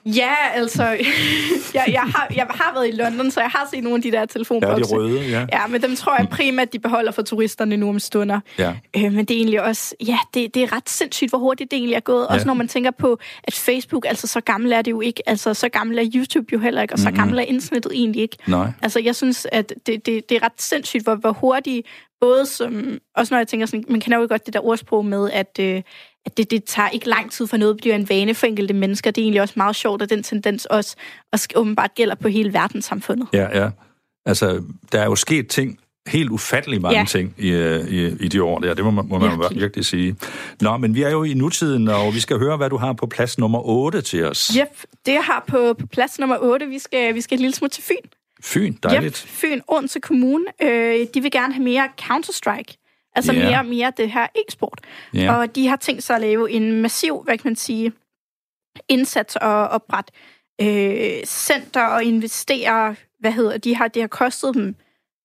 [0.07, 0.83] Ja, altså,
[1.75, 4.13] jeg, jeg, har, jeg har været i London, så jeg har set nogle af de
[4.13, 4.95] der telefonbokse.
[4.95, 5.47] Ja, de røde, ja.
[5.53, 8.41] Ja, men dem tror jeg primært, de beholder for turisterne nu om stunder.
[8.59, 8.75] Ja.
[8.97, 11.77] Øh, men det er egentlig også, ja, det, det er ret sindssygt, hvor hurtigt det
[11.77, 12.27] egentlig er gået.
[12.31, 12.35] Ja.
[12.35, 15.55] Også når man tænker på, at Facebook, altså så gammel er det jo ikke, altså
[15.55, 17.19] så gammel er YouTube jo heller ikke, og så mm-hmm.
[17.19, 18.37] gammel er internettet egentlig ikke.
[18.47, 18.73] Nej.
[18.83, 21.87] Altså jeg synes, at det, det, det er ret sindssygt, hvor, hvor hurtigt,
[22.21, 25.31] både som, også når jeg tænker sådan, man kender jo godt det der ordsprog med,
[25.31, 25.83] at, øh,
[26.27, 28.75] at det, det tager ikke lang tid for noget at blive en vane for enkelte
[28.75, 29.11] mennesker.
[29.11, 30.97] Det er egentlig også meget sjovt, at den tendens også,
[31.33, 33.29] også åbenbart gælder på hele verdenssamfundet.
[33.33, 33.71] Ja, ja.
[34.27, 34.63] Altså,
[34.93, 37.05] der er jo sket ting, helt ufattelig mange ja.
[37.05, 37.49] ting i,
[37.89, 38.75] i, i de år der.
[38.75, 39.61] Det må man, må man virkelig.
[39.61, 40.17] virkelig sige.
[40.61, 43.07] Nå, men vi er jo i nutiden, og vi skal høre, hvad du har på
[43.07, 44.49] plads nummer 8 til os.
[44.59, 44.69] Yep,
[45.07, 47.71] det jeg har på, på plads nummer 8, vi skal, vi skal et lille smut
[47.71, 48.09] til Fyn.
[48.45, 49.27] Fyn, dejligt.
[49.27, 52.82] Yep, Fyn, Odense Kommune, øh, de vil gerne have mere Counter-Strike.
[53.15, 53.45] Altså yeah.
[53.47, 54.81] mere og mere det her e-sport.
[55.17, 55.39] Yeah.
[55.39, 57.93] Og de har tænkt sig at lave en massiv, hvad kan man sige,
[58.89, 60.11] indsats og opret
[60.61, 64.75] øh, center og investere, hvad hedder de har, det har kostet dem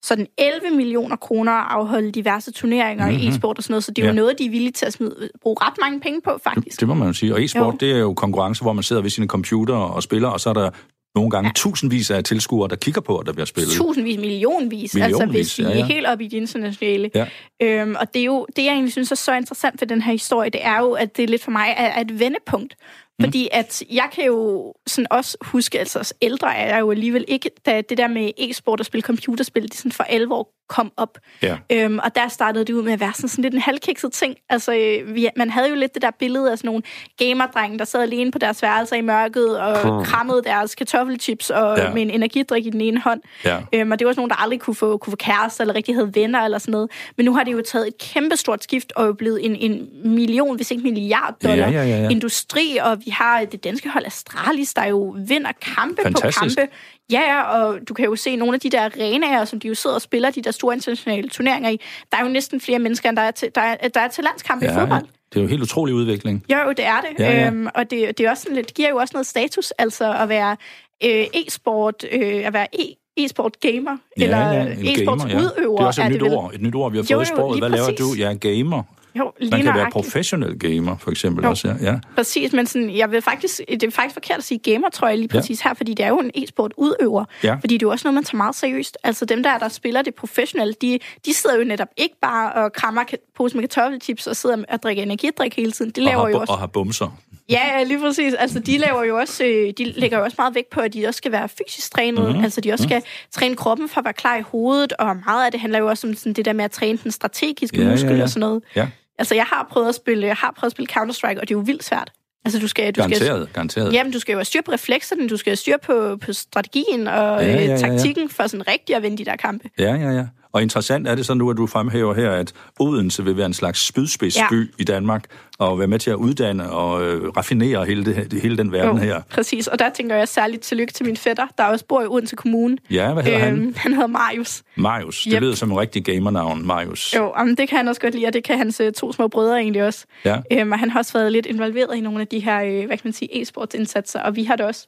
[0.04, 3.24] sådan 11 millioner kroner at afholde diverse turneringer mm-hmm.
[3.24, 4.12] i e-sport og sådan noget, så det er ja.
[4.12, 6.72] jo noget, de er villige til at smide, bruge ret mange penge på, faktisk.
[6.72, 7.34] Det, det må man jo sige.
[7.34, 7.78] Og e-sport, jo.
[7.80, 10.54] det er jo konkurrence, hvor man sidder ved sine computer og spiller, og så er
[10.54, 10.70] der
[11.18, 11.54] nogle gange ja.
[11.56, 13.72] tusindvis af tilskuere, der kigger på, at der bliver spillet.
[13.72, 15.80] Tusindvis, millionvis, millionvis altså hvis vi ja, ja.
[15.80, 17.12] er helt op i de internationale.
[17.16, 17.26] Ja.
[17.62, 20.12] Øhm, og det er jo, det jeg egentlig synes er så interessant ved den her
[20.12, 22.76] historie, det er jo, at det lidt for mig er et vendepunkt.
[23.20, 23.26] Mm.
[23.26, 27.52] Fordi at jeg kan jo sådan også huske, altså ældre er jeg jo alligevel ikke,
[27.66, 31.18] da det der med e-sport og spille computerspil, det sådan for alvor kom op.
[31.44, 31.58] Ja.
[31.72, 34.36] Øhm, og der startede det ud med at være sådan, sådan lidt en halvkikset ting.
[34.50, 36.84] Altså, øh, vi, man havde jo lidt det der billede af sådan nogle
[37.18, 40.06] gamerdrenge, der sad alene på deres værelser i mørket og Puh.
[40.06, 41.94] krammede deres kartoffelchips og ja.
[41.94, 43.22] med en energidrik i den ene hånd.
[43.46, 43.60] Ja.
[43.74, 45.96] Øhm, og det var sådan nogle, der aldrig kunne få, kunne få kæreste eller rigtig
[45.96, 46.92] havde venner eller sådan noget.
[47.18, 50.56] Men nu har det jo taget et kæmpestort skift og er blevet en, en million,
[50.56, 52.10] hvis ikke milliard dollar ja, ja, ja, ja.
[52.10, 56.58] industri, og vi har det danske hold Astralis, der jo vinder kampe Fantastisk.
[56.58, 56.76] på kampe.
[57.12, 59.96] Ja, og du kan jo se nogle af de der arenaer, som de jo sidder
[59.96, 61.80] og spiller, de der store internationale turneringer i.
[62.12, 64.24] Der er jo næsten flere mennesker, end der er til, der er, der er til
[64.24, 65.02] landskampe ja, i fodbold.
[65.02, 66.46] Det er jo en helt utrolig udvikling.
[66.52, 67.20] Jo, jo det er det.
[67.20, 67.48] Ja, ja.
[67.48, 70.30] Øhm, og det, det, er også sådan lidt, giver jo også noget status, altså at
[70.30, 70.58] være
[71.04, 75.38] øh, e-sport, øh, at være e e-sport gamer, ja, eller ja, e-sports gamer, ja.
[75.38, 75.78] udøver.
[75.78, 77.26] Det er også et nyt ord, et nyt ord, vi har fået jo, jo, i
[77.26, 77.60] sproget.
[77.60, 78.14] Hvad laver du?
[78.18, 78.84] Ja, gamer.
[79.16, 81.50] Jo, lige Man kan være professionel gamer, for eksempel jo.
[81.50, 81.92] også, ja.
[81.92, 82.00] ja.
[82.16, 85.18] Præcis, men sådan, jeg vil faktisk, det er faktisk forkert at sige gamer, tror jeg
[85.18, 85.70] lige præcis ja.
[85.70, 87.26] her, fordi det er jo en e-sport udøver.
[87.44, 87.54] Ja.
[87.54, 88.98] Fordi det er jo også noget, man tager meget seriøst.
[89.04, 92.74] Altså dem der, der spiller det professionelt, de, de sidder jo netop ikke bare og
[92.74, 93.04] krammer
[93.36, 95.92] pose med kartoffelchips og sidder og drikker energidrik hele tiden.
[95.92, 96.54] De laver og har, jo også...
[96.54, 97.18] Og har bumser.
[97.50, 98.34] Ja, lige præcis.
[98.34, 101.08] Altså, de laver jo også, øh, de lægger jo også meget vægt på, at de
[101.08, 102.24] også skal være fysisk trænet.
[102.24, 102.44] Mm-hmm.
[102.44, 103.06] Altså, de også skal mm.
[103.32, 106.08] træne kroppen for at være klar i hovedet, og meget af det handler jo også
[106.08, 108.24] om sådan, det der med at træne den strategiske ja, muskel ja, ja.
[108.24, 108.64] og sådan noget.
[108.76, 108.88] Ja.
[109.18, 111.60] Altså, jeg har prøvet at spille, jeg har prøvet at spille Counter-Strike, og det er
[111.60, 112.12] jo vildt svært.
[112.46, 113.94] Altså, du skal, du garanteret, skal, garanteret.
[113.94, 117.08] Jamen, du skal jo have styr på reflekserne, du skal have styr på, på strategien
[117.08, 117.78] og ja, ja, ja, ja.
[117.78, 119.70] taktikken for sådan rigtig at vinde de der kampe.
[119.80, 120.26] Ja, ja, ja.
[120.58, 123.54] Og interessant er det så nu, at du fremhæver her, at Odense vil være en
[123.54, 124.82] slags spydspidsby ja.
[124.82, 125.24] i Danmark,
[125.58, 129.04] og være med til at uddanne og øh, raffinere hele, det, hele den verden jo,
[129.04, 129.22] her.
[129.30, 132.36] Præcis, og der tænker jeg særligt tillykke til min fætter, der også bor i Odense
[132.36, 132.78] Kommune.
[132.90, 133.74] Ja, hvad hedder øhm, han?
[133.78, 134.64] Han hedder Marius.
[134.76, 135.42] Marius, det yep.
[135.42, 137.16] lyder som en rigtig gamernavn, Marius.
[137.16, 139.28] Jo, men det kan han også godt lide, og det kan hans øh, to små
[139.28, 140.06] brødre egentlig også.
[140.26, 140.38] Ja.
[140.52, 142.98] Øhm, og han har også været lidt involveret i nogle af de her, øh, hvad
[142.98, 144.88] kan man sige, e-sportsindsatser, og vi har det også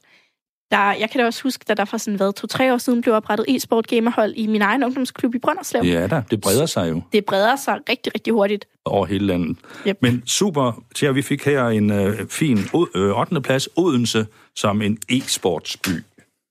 [0.70, 3.14] der, jeg kan da også huske, da der for sådan hvad, to-tre år siden blev
[3.14, 5.82] oprettet e-sport gamerhold i min egen ungdomsklub i Brønderslev.
[5.84, 7.02] Ja da, det breder sig jo.
[7.12, 8.66] Det breder sig rigtig, rigtig hurtigt.
[8.84, 9.56] Over hele landet.
[9.86, 9.98] Yep.
[10.02, 12.58] Men super, at vi fik her en øh, fin
[12.94, 13.40] øh, 8.
[13.40, 16.04] plads, Odense, som en e-sportsby.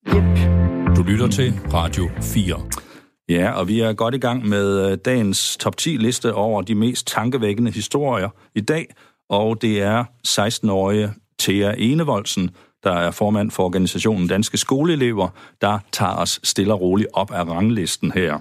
[0.07, 0.23] Yep.
[0.95, 2.61] Du lytter til Radio 4.
[3.29, 6.75] Ja, og vi er godt i gang med øh, dagens top 10 liste over de
[6.75, 8.95] mest tankevækkende historier i dag,
[9.29, 12.49] og det er 16-årige Thea Enevoldsen,
[12.83, 15.27] der er formand for organisationen Danske Skoleelever,
[15.61, 18.39] der tager os stille og roligt op af ranglisten her.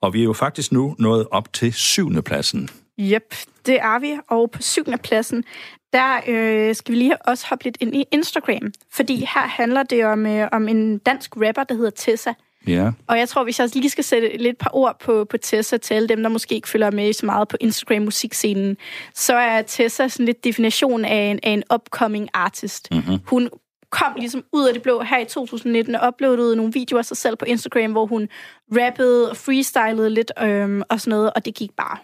[0.00, 2.68] Og vi er jo faktisk nu nået op til syvende pladsen.
[3.00, 3.34] Yep,
[3.66, 4.18] det er vi.
[4.28, 5.44] Og på syvende pladsen,
[5.92, 8.72] der øh, skal vi lige også hoppe lidt ind i Instagram.
[8.92, 12.32] Fordi her handler det om, øh, om en dansk rapper, der hedder Tessa.
[12.66, 12.90] Ja.
[13.06, 15.94] Og jeg tror, hvis jeg lige skal sætte lidt par ord på, på Tessa til
[15.94, 18.76] alle dem, der måske ikke følger med så meget på Instagram-musikscenen,
[19.14, 22.88] så er Tessa sådan lidt definition af en, af en upcoming artist.
[22.90, 23.18] Mm-hmm.
[23.26, 23.50] Hun
[23.94, 27.16] kom ligesom ud af det blå her i 2019 og uploadede nogle videoer af sig
[27.16, 28.28] selv på Instagram, hvor hun
[28.72, 31.98] rappede og freestylede lidt øhm, og sådan noget, og det gik bare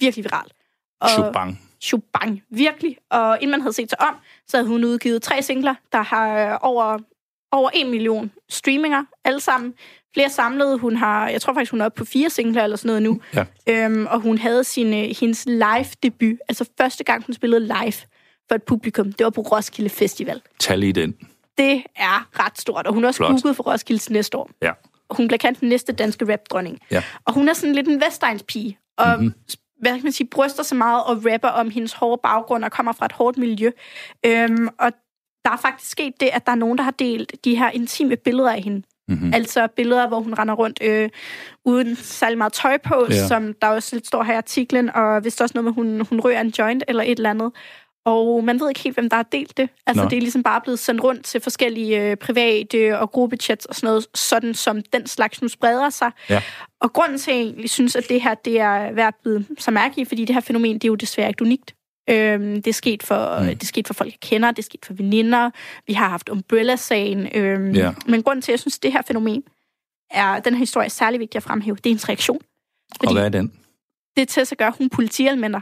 [0.00, 0.52] virkelig viralt.
[1.00, 1.60] Og, Shubang.
[1.80, 2.96] Shubang, virkelig.
[3.10, 4.14] Og inden man havde set sig om,
[4.46, 6.98] så havde hun udgivet tre singler, der har over,
[7.52, 9.74] over en million streaminger, alle sammen.
[10.14, 10.78] Flere samlede.
[10.78, 13.20] Hun har, jeg tror faktisk, hun er oppe på fire singler eller sådan noget nu.
[13.34, 13.84] Ja.
[13.84, 17.92] Øhm, og hun havde sin, øh, hendes live-debut, altså første gang, hun spillede live
[18.48, 19.12] for et publikum.
[19.12, 20.40] Det var på Roskilde Festival.
[20.58, 21.14] Tag lige den.
[21.58, 23.30] Det er ret stort, og hun er også Flot.
[23.30, 24.50] booket for Roskilde næste år.
[24.62, 24.72] Ja.
[25.08, 26.78] Og hun bliver kendt den næste danske rapdronning.
[26.90, 27.02] Ja.
[27.24, 29.34] Og hun er sådan lidt en Vestegns pige, og mm-hmm.
[29.80, 32.92] hvad kan man sige, bryster så meget og rapper om hendes hårde baggrund og kommer
[32.92, 33.70] fra et hårdt miljø.
[34.26, 34.92] Øhm, og
[35.44, 38.16] der er faktisk sket det, at der er nogen, der har delt de her intime
[38.16, 38.82] billeder af hende.
[39.08, 39.34] Mm-hmm.
[39.34, 41.10] Altså billeder, hvor hun render rundt øh,
[41.64, 43.26] uden særlig meget tøj på, Ja.
[43.26, 46.20] som der også lidt står her i artiklen, og hvis også noget med, hun, hun
[46.20, 47.52] rører en joint eller et eller andet.
[48.04, 49.68] Og man ved ikke helt, hvem der har delt det.
[49.86, 50.08] Altså, Nå.
[50.08, 53.86] det er ligesom bare blevet sendt rundt til forskellige øh, private og gruppechats og sådan
[53.86, 56.10] noget, sådan som den slags nu spreder sig.
[56.30, 56.42] Ja.
[56.80, 59.46] Og grunden til, at jeg egentlig synes, at det her det er værd at bide
[59.58, 61.74] så mærke i, fordi det her fænomen, det er jo desværre ikke unikt.
[62.10, 63.46] Øhm, det, er sket for, mm.
[63.46, 65.50] det er sket for folk, jeg kender, det er sket for veninder,
[65.86, 67.28] vi har haft Umbrella-sagen.
[67.34, 67.92] Øhm, Ja.
[68.06, 69.42] Men grunden til, at jeg synes, at det her fænomen
[70.10, 72.40] er, den her historie er særlig vigtig at fremhæve, det er en reaktion.
[73.06, 73.52] Og hvad er den?
[74.16, 75.60] det til at gøre, hun politialmænder.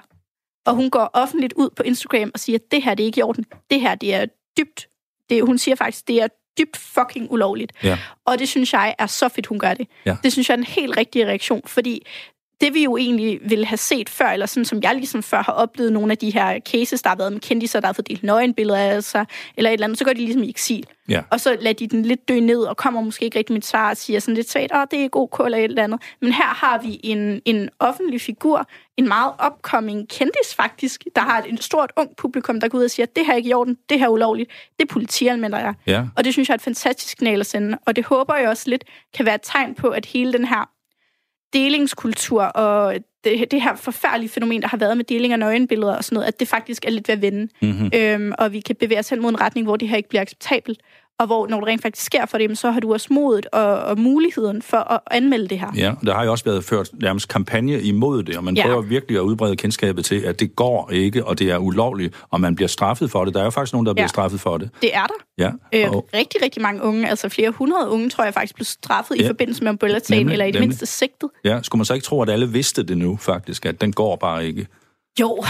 [0.66, 3.18] Og hun går offentligt ud på Instagram og siger, at det her det er ikke
[3.18, 3.44] i orden.
[3.70, 4.26] Det her det er
[4.58, 4.88] dybt.
[5.30, 7.72] Det, hun siger faktisk, det er dybt fucking ulovligt.
[7.82, 7.98] Ja.
[8.24, 9.88] Og det synes jeg er så fedt, hun gør det.
[10.06, 10.16] Ja.
[10.22, 12.06] Det synes jeg er en helt rigtig reaktion, fordi
[12.60, 15.52] det vi jo egentlig ville have set før, eller sådan som jeg ligesom før har
[15.52, 18.22] oplevet nogle af de her cases, der har været med kendiser, der har fået delt
[18.22, 20.86] nøgenbilleder af sig, eller et eller andet, så går de ligesom i eksil.
[21.08, 21.22] Ja.
[21.30, 23.66] Og så lader de den lidt dø ned, og kommer måske ikke rigtig med et
[23.66, 26.02] svar, og siger sådan lidt svagt, åh, det er god kål eller et eller andet.
[26.20, 31.44] Men her har vi en, en offentlig figur, en meget upcoming kendis faktisk, der har
[31.46, 33.76] et, stort ung publikum, der går ud og siger, det her er ikke i orden,
[33.90, 35.74] det her er ulovligt, det er politianmelder jeg.
[35.86, 36.04] Ja.
[36.16, 38.70] Og det synes jeg er et fantastisk signal at sende, og det håber jeg også
[38.70, 40.68] lidt kan være et tegn på, at hele den her
[41.52, 46.04] delingskultur og det, det her forfærdelige fænomen, der har været med deling af nøgenbilleder og
[46.04, 47.48] sådan noget, at det faktisk er lidt ved at vende.
[47.62, 47.90] Mm-hmm.
[47.94, 50.22] Øhm, og vi kan bevæge os hen mod en retning, hvor det her ikke bliver
[50.22, 50.80] acceptabelt.
[51.20, 53.62] Og hvor, når det rent faktisk sker for dem, så har du også modet og,
[53.78, 55.68] og muligheden for at anmelde det her.
[55.76, 58.62] Ja, der har jo også været ført nærmest kampagne imod det, og man Ja.
[58.66, 62.40] prøver virkelig at udbrede kendskabet til, at det går ikke, og det er ulovligt, og
[62.40, 63.34] man bliver straffet for det.
[63.34, 64.08] Der er jo faktisk nogen, der bliver Ja.
[64.08, 64.70] straffet for det.
[64.82, 65.14] Det er der.
[65.38, 65.50] Ja,
[65.86, 69.16] Øh, og, rigtig, rigtig mange unge, altså flere hundrede unge, tror jeg faktisk blev straffet
[69.18, 69.24] Ja.
[69.24, 69.72] i forbindelse med
[70.10, 70.60] Nemlig, eller i det nemlig.
[70.68, 71.28] mindste sigtet.
[71.44, 74.16] ja, skulle man så ikke tro, at alle vidste det nu, faktisk, at den går
[74.16, 74.66] bare ikke?
[75.20, 75.44] Jo,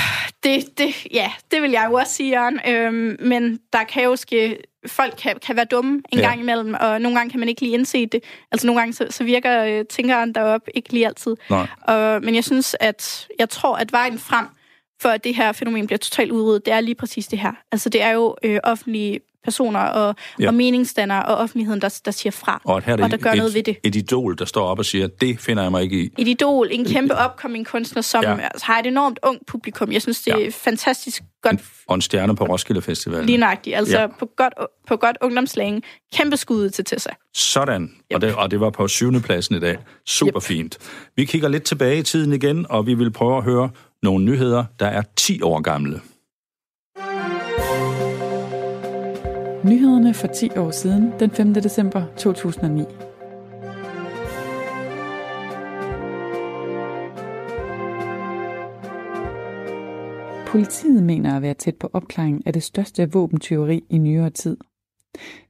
[0.44, 2.60] det, det, ja, det vil jeg jo også sige, Jørgen.
[2.68, 6.28] Øhm, men der kan jo ske, folk kan, kan være dumme en Ja.
[6.28, 8.24] gang imellem, og nogle gange kan man ikke lige indse det.
[8.52, 11.36] Altså nogle gange så, så virker øh, tænkeren deroppe ikke lige altid.
[11.50, 11.66] Nej.
[11.82, 14.46] Og, men jeg synes, at jeg tror, at vejen frem
[15.02, 17.52] for at det her fænomen bliver totalt udryddet, det er lige præcis det her.
[17.72, 20.46] Altså det er jo øh, offentlige personer og, Ja.
[20.48, 23.30] og meningsdannere og offentligheden, der, der siger fra, Og, her er det og der gør
[23.30, 23.76] et, noget ved det.
[23.84, 26.10] et idol, der står op og siger, det finder jeg mig ikke i.
[26.18, 28.38] Et idol, en kæmpe upcoming kunstner, som Ja.
[28.38, 29.92] altså, har et enormt ung publikum.
[29.92, 30.48] Jeg synes, det er Ja.
[30.52, 33.24] fantastisk godt Og en stjerne på Roskilde Festival.
[33.26, 33.76] Lige nøjagtigt.
[33.76, 34.06] Altså Ja.
[34.06, 34.54] på, godt,
[34.88, 35.82] på godt ungdomslægen.
[36.14, 37.10] Kæmpe skud til Tessa.
[37.34, 38.20] Sådan, og Yep.
[38.20, 39.76] det, og det var på syvende pladsen i dag.
[40.06, 40.42] Super Yep.
[40.42, 40.78] fint.
[41.16, 43.70] Vi kigger lidt tilbage i tiden igen, og vi vil prøve at høre
[44.02, 46.00] nogle nyheder, der er 10 år gamle.
[49.64, 51.54] Nyhederne for 10 år siden, den 5.
[51.54, 52.82] december 2009.
[60.46, 64.56] Politiet mener at være tæt på opklaringen af det største våbentyveri i nyere tid.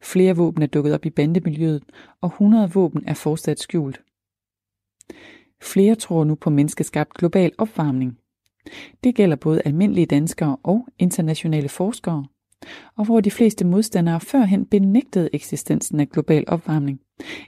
[0.03, 1.83] Flere våben er dukket op i bandemiljøet,
[2.21, 4.01] og 100 våben er fortsat skjult.
[5.63, 8.19] Flere tror nu på menneskeskabt global opvarmning.
[9.05, 12.27] Det gælder både almindelige danskere og internationale forskere,
[12.97, 17.01] og hvor de fleste modstandere førhen benægtede eksistensen af global opvarmning,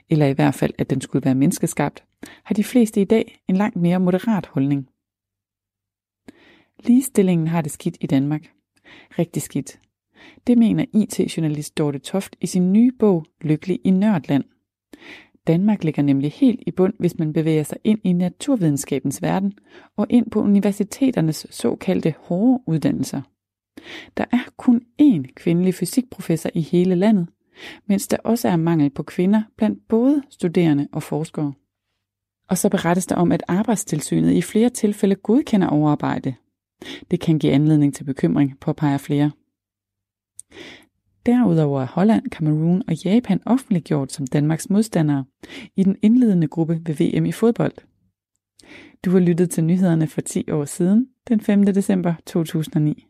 [0.09, 2.03] eller i hvert fald at den skulle være menneskeskabt,
[2.43, 4.87] har de fleste i dag en langt mere moderat holdning.
[6.79, 8.51] Ligestillingen har det skidt i Danmark.
[9.19, 9.79] Rigtig skidt.
[10.47, 14.43] Det mener IT-journalist Dorte Toft i sin nye bog Lykkelig i Nørdland.
[15.47, 19.53] Danmark ligger nemlig helt i bund, hvis man bevæger sig ind i naturvidenskabens verden
[19.97, 23.21] og ind på universiteternes såkaldte hårde uddannelser.
[24.17, 27.27] Der er kun én kvindelig fysikprofessor i hele landet,
[27.85, 31.53] mens der også er mangel på kvinder blandt både studerende og forskere.
[32.49, 36.35] Og så berettes der om, at arbejdstilsynet i flere tilfælde godkender overarbejde.
[37.11, 39.31] Det kan give anledning til bekymring, påpeger flere.
[41.25, 45.25] Derudover er Holland, Cameroon og Japan offentliggjort som Danmarks modstandere
[45.75, 47.73] i den indledende gruppe ved VM i fodbold.
[49.05, 51.65] Du har lyttet til nyhederne for 10 år siden, den 5.
[51.65, 53.05] december 2009.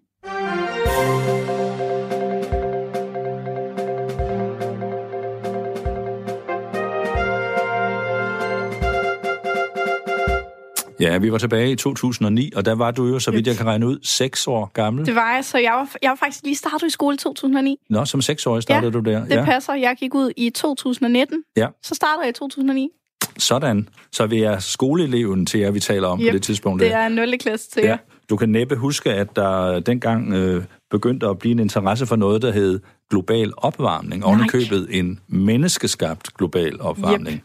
[11.03, 13.65] Ja, vi var tilbage i 2009, og der var du jo, så vidt jeg kan
[13.65, 15.05] regne ud, seks år gammel.
[15.05, 17.77] Det var jeg, så jeg var, jeg var faktisk lige startet i skole i 2009.
[17.89, 19.25] Nå, som seksårig startede Ja, du der.
[19.25, 19.45] Det ja.
[19.45, 19.73] passer.
[19.73, 21.43] Jeg gik ud i 2019.
[21.57, 21.67] Ja.
[21.83, 22.89] Så startede jeg i 2009.
[23.37, 23.89] Sådan.
[24.11, 26.81] Så vi er skoleeleven til jer, vi taler om Yep, på det tidspunkt.
[26.81, 27.37] Det er 0.
[27.37, 27.89] klasse til Ja.
[27.89, 27.97] jer.
[28.29, 32.41] Du kan næppe huske, at der dengang øh, begyndte at blive en interesse for noget,
[32.41, 34.25] der hed global opvarmning.
[34.25, 34.47] Oven i Nej.
[34.49, 37.43] købet en menneskeskabt global opvarmning.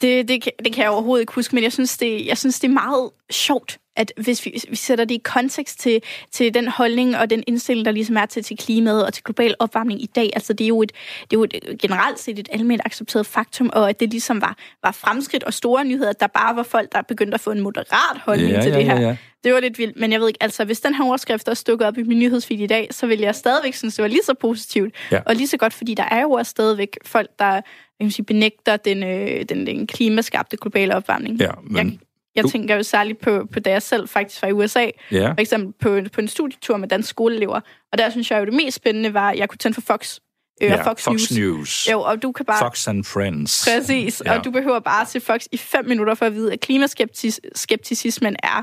[0.00, 2.60] Det, det, kan- det kan jeg overhovedet ikke huske, men jeg synes, det, jeg synes,
[2.60, 6.68] det er meget sjovt, at hvis vi, vi sætter det i kontekst til, til den
[6.68, 10.06] holdning og den indstilling, der ligesom er til, til klimaet og til global opvarmning i
[10.06, 10.92] dag, altså det er jo, et,
[11.30, 14.56] det er jo et, generelt set et almindeligt accepteret faktum, og at det ligesom var,
[14.82, 17.60] var fremskridt og store nyheder, at der bare var folk, der begyndte at få en
[17.60, 19.00] moderat holdning Ja, til ja, det her.
[19.00, 19.16] ja, ja.
[19.44, 21.86] Det var lidt vildt, men jeg ved ikke, altså hvis den her overskrift også dukker
[21.86, 24.34] op i min nyhedsfeed i dag, så vil jeg stadigvæk synes, det var lige så
[24.34, 25.20] positivt, Ja.
[25.26, 27.60] og lige så godt, fordi der er jo også stadigvæk folk, der
[28.00, 31.40] jeg sige, benægter den, øh, den, den klimaskabte globale opvarmning.
[31.40, 31.98] Ja, men jeg,
[32.34, 35.28] jeg du- tænker jo særligt på, på da jeg selv faktisk var i USA, Ja,
[35.30, 37.60] for eksempel på, på en studietur med danske skoleelever,
[37.92, 40.18] og der synes jeg jo, det mest spændende var, at jeg kunne tænde for Fox,
[40.62, 41.30] øh, ja og Fox, News.
[41.32, 41.88] News.
[41.90, 42.58] Jo, og du kan bare...
[42.58, 43.68] Fox and Friends.
[43.68, 44.38] Præcis, Ja.
[44.38, 48.36] og du behøver bare at se Fox i fem minutter for at vide, at klimaskepticismen
[48.42, 48.62] er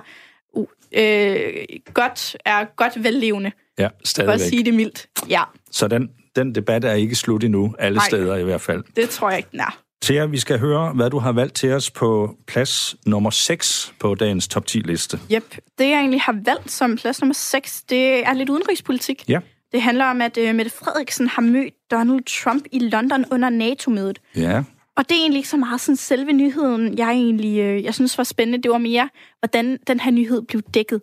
[0.54, 1.54] uh, øh,
[1.94, 4.40] godt, er godt vellevende, Ja, for at stadigvæk.
[4.50, 5.08] sige det mildt.
[5.30, 8.08] Ja, Så den, den debat er ikke slut endnu, alle Nej.
[8.08, 8.84] steder i hvert fald.
[8.96, 9.80] det tror jeg ikke, den er.
[10.02, 14.16] Thea, vi skal høre, hvad du har valgt til os på plads nummer 6 på
[14.16, 15.20] dagens top 10-liste.
[15.32, 15.56] Yep.
[15.78, 19.30] Det, jeg egentlig har valgt som plads nummer 6, det er lidt udenrigspolitik.
[19.30, 19.40] Ja.
[19.72, 24.20] Det handler om, at uh, Mette Frederiksen har mødt Donald Trump i London under NATO-mødet.
[24.36, 24.64] Ja,
[24.98, 28.18] Og det er egentlig ikke så meget sådan selve nyheden, jeg egentlig øh, jeg synes
[28.18, 28.64] var spændende.
[28.64, 31.02] Det var mere, hvordan den her nyhed blev dækket.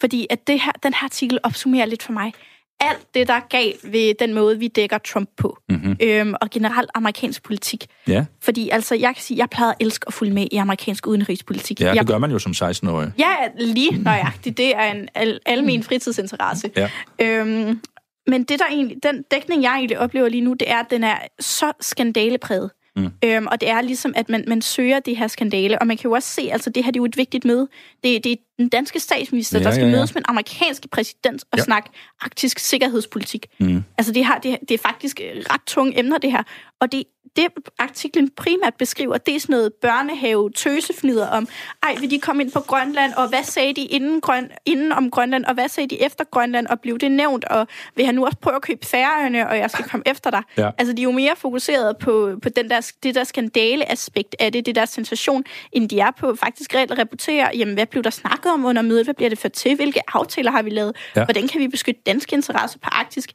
[0.00, 2.32] Fordi at det her, den her artikel opsummerer lidt for mig
[2.80, 5.58] alt det, der er galt ved den måde, vi dækker Trump på.
[5.68, 5.96] Mhm.
[6.02, 7.86] Øhm, og generelt amerikansk politik.
[8.08, 8.24] ja.
[8.40, 11.80] Fordi altså, jeg kan sige, jeg plejede at elske at følge med i amerikansk udenrigspolitik.
[11.80, 13.12] ja jeg det gør man jo som 16-årig.
[13.18, 14.58] Ja, lige nøjagtigt.
[14.58, 16.70] Det er en al, almen fritidsinteresse.
[16.76, 16.90] Ja.
[17.22, 17.80] Øhm,
[18.26, 21.04] men det der egentlig, den dækning, jeg egentlig oplever lige nu, det er, at den
[21.04, 22.70] er så skandalepreget.
[23.00, 23.28] Mm.
[23.28, 25.78] Øhm, og det er ligesom, at man, man søger det her skandale.
[25.78, 27.68] Og man kan jo også se, altså det her det er jo et vigtigt møde.
[28.04, 29.96] Det, det er den danske statsminister, Ja, der skal ja, ja.
[29.96, 31.64] mødes med den amerikanske præsident og Ja.
[31.64, 33.46] snakke arktisk sikkerhedspolitik.
[33.60, 33.82] Mm.
[33.98, 36.42] Altså det, her, det, det er faktisk øh, ret tunge emner, det her.
[36.80, 37.04] Og det,
[37.36, 37.46] det
[37.78, 41.48] artiklen primært beskriver, det er sådan noget børnehave tøsefnider om,
[41.82, 45.10] ej, vil de komme ind på Grønland, og hvad sagde de inden, Grøn, inden om
[45.10, 48.24] Grønland, og hvad sagde de efter Grønland, og blev det nævnt, og vil han nu
[48.24, 50.42] også prøve at købe færøerne, og jeg skal komme efter dig.
[50.56, 50.70] Ja.
[50.78, 54.66] Altså, de er jo mere fokuseret på, på den der, det der skandale-aspekt af det,
[54.66, 58.10] det der sensation, end de er på faktisk reelt at rapportere, jamen, hvad blev der
[58.10, 61.24] snakket om under mødet, hvad bliver det ført til, hvilke aftaler har vi lavet, Ja.
[61.24, 63.30] hvordan kan vi beskytte danske interesser på Arktisk.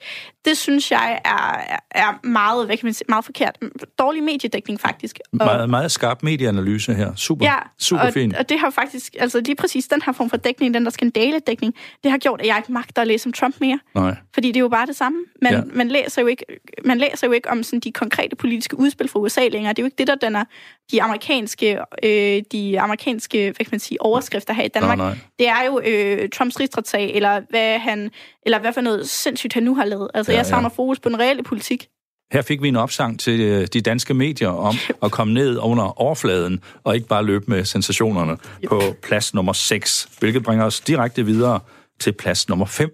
[0.46, 3.58] Det synes jeg er, er- meget, hvad kan man sige, meget forkert.
[4.00, 5.20] Dårlig mediedækning, faktisk.
[5.32, 7.16] Og, Meget, meget skarp medieanalyse her.
[7.16, 8.36] Super, Ja, super og, fint.
[8.36, 11.74] og det har faktisk, altså lige præcis den her form for dækning, den der skandaledækning,
[12.04, 13.80] det har gjort, at jeg ikke magter at læse om Trump mere.
[13.96, 14.16] Nej.
[14.34, 15.18] Fordi det er jo bare det samme.
[15.42, 15.62] Man, ja.
[15.74, 16.46] man, læser, jo ikke,
[16.86, 19.74] man læser jo ikke om sådan de konkrete politiske udspil fra USA længere.
[19.74, 20.44] Det er jo ikke det, der danner
[20.92, 24.98] de amerikanske, øh, de amerikanske hvad kan man sige, overskrifter her i Danmark.
[24.98, 25.18] Nej, nej.
[25.40, 28.12] Det er jo øh, Trumps rigsretssag, eller hvad, han,
[28.46, 30.10] eller hvad for noget sindssygt han nu har lavet.
[30.14, 30.76] Altså, Ja, jeg savner ja.
[30.76, 31.88] fokus på den reelle politik.
[32.32, 36.02] Her fik vi en opsang til øh, de danske medier om at komme ned under
[36.02, 41.26] overfladen, og ikke bare løbe med sensationerne på plads nummer 6, hvilket bringer os direkte
[41.26, 41.60] videre
[42.00, 42.90] til plads nummer 5.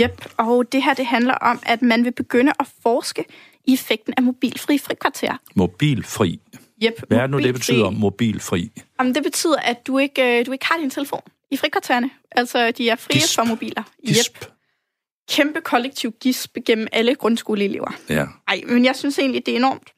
[0.00, 3.24] Yep, og det her det handler om, at man vil begynde at forske
[3.66, 5.36] i effekten af mobilfri frikvarter.
[5.54, 6.40] Mobilfri.
[6.84, 8.72] Yep, Hvad er det nu, det betyder, mobilfri?
[9.00, 12.10] Jamen, det betyder, at du ikke, øh, du ikke har din telefon i frikvartererne.
[12.32, 13.34] Altså, de er frie Gisp.
[13.34, 13.82] for mobiler.
[14.06, 14.36] Gisp.
[14.36, 14.50] Yep.
[15.28, 17.96] Kæmpe kollektiv gisp gennem alle grundskoleelever.
[18.08, 18.26] Ja.
[18.48, 19.90] Ej, men jeg synes egentlig, det er enormt,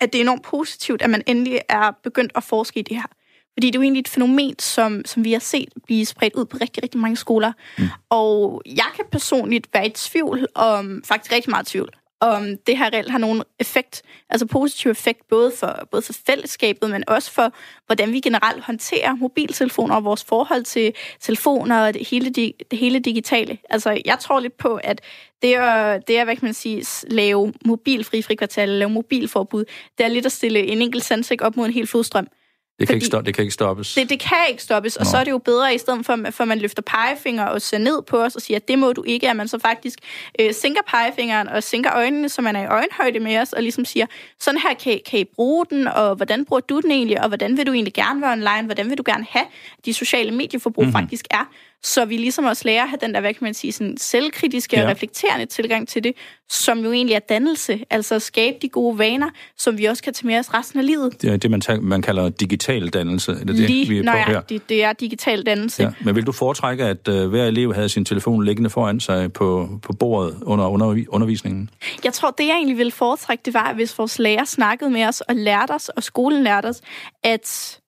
[0.00, 3.06] at det er enormt positivt, at man endelig er begyndt at forske i det her.
[3.52, 6.44] Fordi det er jo egentlig et fænomen, som, som vi har set blive spredt ud
[6.44, 7.52] på rigtig, rigtig mange skoler.
[7.78, 7.84] Mm.
[8.10, 11.88] Og jeg kan personligt være i tvivl om, faktisk rigtig meget tvivl,
[12.20, 16.90] om det her reelt har nogen effekt, altså positiv effekt, både for, både for fællesskabet,
[16.90, 17.52] men også for,
[17.86, 22.98] hvordan vi generelt håndterer mobiltelefoner og vores forhold til telefoner og det hele, det, hele
[22.98, 23.58] digitale.
[23.70, 25.00] Altså, jeg tror lidt på, at
[25.42, 29.64] det er, det er hvad kan man sige, lave mobilfri frikvartal, lave mobilforbud,
[29.98, 32.28] det er lidt at stille en enkelt sandsæk op mod en hel fodstrøm.
[32.78, 33.94] Det kan, ikke, stop, det kan ikke stoppes.
[33.94, 35.10] Det, det kan ikke stoppes, og Nå.
[35.10, 37.78] så er det jo bedre, i stedet for, for at man løfter pegefinger og ser
[37.78, 39.98] ned på os og siger, at det må du ikke, at man så faktisk
[40.40, 43.84] øh, sænker pegefingeren og sænker øjnene, så man er i øjenhøjde med os, og ligesom
[43.84, 44.06] siger,
[44.40, 47.56] sådan her kan, kan I bruge den, og hvordan bruger du den egentlig, og hvordan
[47.56, 49.44] vil du egentlig gerne være online, hvordan vil du gerne have,
[49.84, 50.98] de sociale medieforbrug mm-hmm.
[50.98, 51.50] faktisk er.
[51.86, 54.76] Så vi ligesom også lærer at have den der, hvad kan man sige, sådan selvkritiske
[54.76, 54.84] ja.
[54.84, 56.12] og reflekterende tilgang til det,
[56.50, 60.14] som jo egentlig er dannelse, altså at skabe de gode vaner, som vi også kan
[60.14, 61.22] tage med os resten af livet.
[61.22, 63.32] Det er det, man, tager, man kalder digital dannelse.
[63.32, 64.40] Er det Lige det, vi er på her?
[64.40, 65.82] Det, det er digital dannelse.
[65.82, 65.90] Ja.
[66.00, 69.68] Men vil du foretrække, at uh, hver elev havde sin telefon liggende foran sig på,
[69.82, 71.70] på bordet under, under undervisningen?
[72.04, 75.20] Jeg tror, det jeg egentlig ville foretrække, det var, hvis vores lærer snakkede med os
[75.20, 76.80] og lærte os, og skolen lærte os,
[77.24, 77.78] at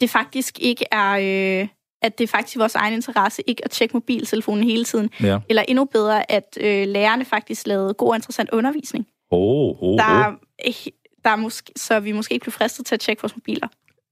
[0.00, 1.10] det faktisk ikke er...
[1.62, 1.68] Øh,
[2.02, 5.10] at det er faktisk vores egen interesse ikke at tjekke mobiltelefonen hele tiden.
[5.22, 5.38] Ja.
[5.48, 9.06] Eller endnu bedre, at øh, lærerne faktisk lavede god og interessant undervisning.
[9.30, 9.98] Oh, oh, oh.
[9.98, 10.34] Der,
[11.24, 13.68] der er måske, så vi måske ikke blev fristet til at tjekke vores mobiler.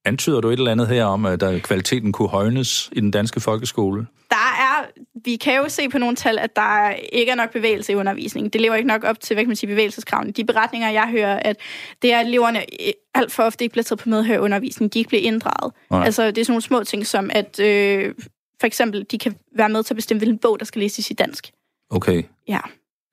[0.07, 3.40] Antyder du et eller andet her om, at der kvaliteten kunne højnes i den danske
[3.40, 4.07] folkeskole?
[4.31, 4.87] Der er,
[5.25, 8.51] vi kan jo se på nogle tal, at der ikke er nok bevægelse i undervisningen.
[8.51, 10.33] Det lever ikke nok op til, hvad kan man sige, bevægelseskravene.
[10.33, 11.57] De beretninger, jeg hører, at
[12.03, 12.62] det er, at eleverne
[13.14, 14.90] alt for ofte ikke bliver taget på medhør undervisningen.
[14.90, 15.73] De ikke bliver inddraget.
[15.90, 16.05] Nej.
[16.05, 18.14] Altså, det er sådan nogle små ting, som at øh,
[18.61, 21.14] for eksempel, de kan være med til at bestemme, hvilken bog, der skal læses i
[21.14, 21.51] dansk.
[21.90, 22.23] Okay.
[22.49, 22.61] Ja.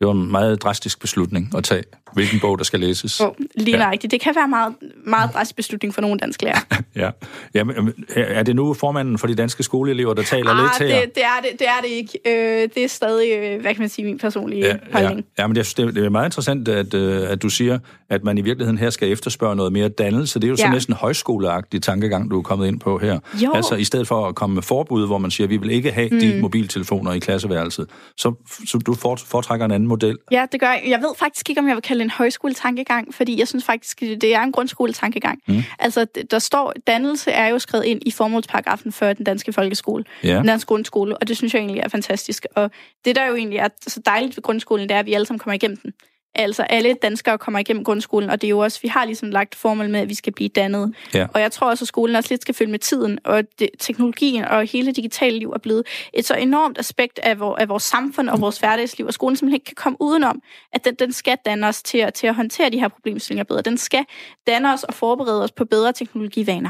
[0.03, 3.21] Det var en meget drastisk beslutning at tage, hvilken bog, der skal læses.
[3.21, 3.91] Oh, lige ja.
[3.95, 4.73] Det kan være meget,
[5.05, 6.61] meget drastisk beslutning for nogle danske lærere.
[6.95, 7.09] ja.
[7.53, 11.01] Jamen, er det nu formanden for de danske skoleelever, der taler ah, lidt her?
[11.01, 12.19] Det, det, er det, det er det ikke.
[12.25, 15.25] Øh, det er stadig, øh, hvad kan man sige, min personlige ja, holdning.
[15.37, 15.43] Ja.
[15.43, 18.37] ja, men jeg synes, det er meget interessant, at, øh, at du siger, at man
[18.37, 20.39] i virkeligheden her skal efterspørge noget mere dannelse.
[20.39, 20.65] Det er jo ja.
[20.65, 23.19] så næsten højskoleagtig tankegang, du er kommet ind på her.
[23.43, 23.51] Jo.
[23.55, 25.91] Altså i stedet for at komme med forbud, hvor man siger, at vi vil ikke
[25.91, 26.19] have mm.
[26.19, 28.33] de mobiltelefoner i klasseværelset, så,
[28.67, 30.17] så du foretrækker en anden model.
[30.31, 30.83] Ja, det gør jeg.
[30.87, 33.99] Jeg ved faktisk ikke, om jeg vil kalde det en højskoletankegang, fordi jeg synes faktisk,
[33.99, 35.39] det er en grundskoletankegang.
[35.47, 35.63] Mm.
[35.79, 40.37] Altså, der står, dannelse er jo skrevet ind i formålsparagrafen for den danske folkeskole, ja.
[40.37, 42.45] den danske grundskole, og det synes jeg egentlig er fantastisk.
[42.55, 42.71] Og
[43.05, 45.39] det, der jo egentlig er så dejligt ved grundskolen, det er, at vi alle sammen
[45.39, 45.93] kommer igennem den.
[46.35, 49.55] Altså alle danskere kommer igennem grundskolen, og det er jo også, vi har ligesom lagt
[49.55, 50.95] formål med, at vi skal blive dannet.
[51.13, 51.27] Ja.
[51.33, 54.45] Og jeg tror også, at skolen også lidt skal følge med tiden, og det, teknologien
[54.45, 58.29] og hele digitale liv er blevet et så enormt aspekt af, vor, af vores samfund
[58.29, 60.41] og vores hverdagsliv, og skolen simpelthen ikke kan komme udenom,
[60.73, 63.61] at den, den skal danne os til, til at håndtere de her problemstillinger bedre.
[63.61, 64.05] Den skal
[64.47, 66.69] danne os og forberede os på bedre teknologivaner.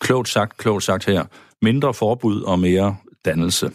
[0.00, 1.24] Klogt sagt, klogt sagt her.
[1.62, 3.70] Mindre forbud og mere dannelse.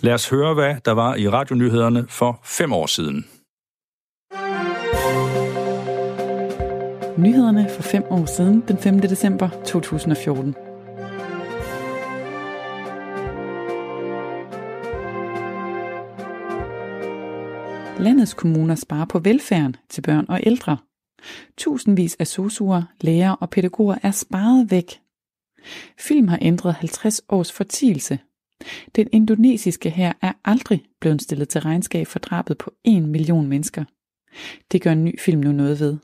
[0.00, 3.26] Lad os høre, hvad der var i radionyhederne for fem år siden.
[7.18, 9.00] Nyhederne for fem år siden, den 5.
[9.00, 10.54] december 2014.
[17.98, 20.76] Landets kommuner sparer på velfærden til børn og ældre.
[21.56, 25.00] Tusindvis af sosuer, lærere og pædagoger er sparet væk.
[25.98, 28.18] Film har ændret 50 års fortielse.
[28.96, 33.84] Den indonesiske her er aldrig blevet stillet til regnskab for drabet på en million mennesker.
[34.72, 35.96] Det gør en ny film nu noget ved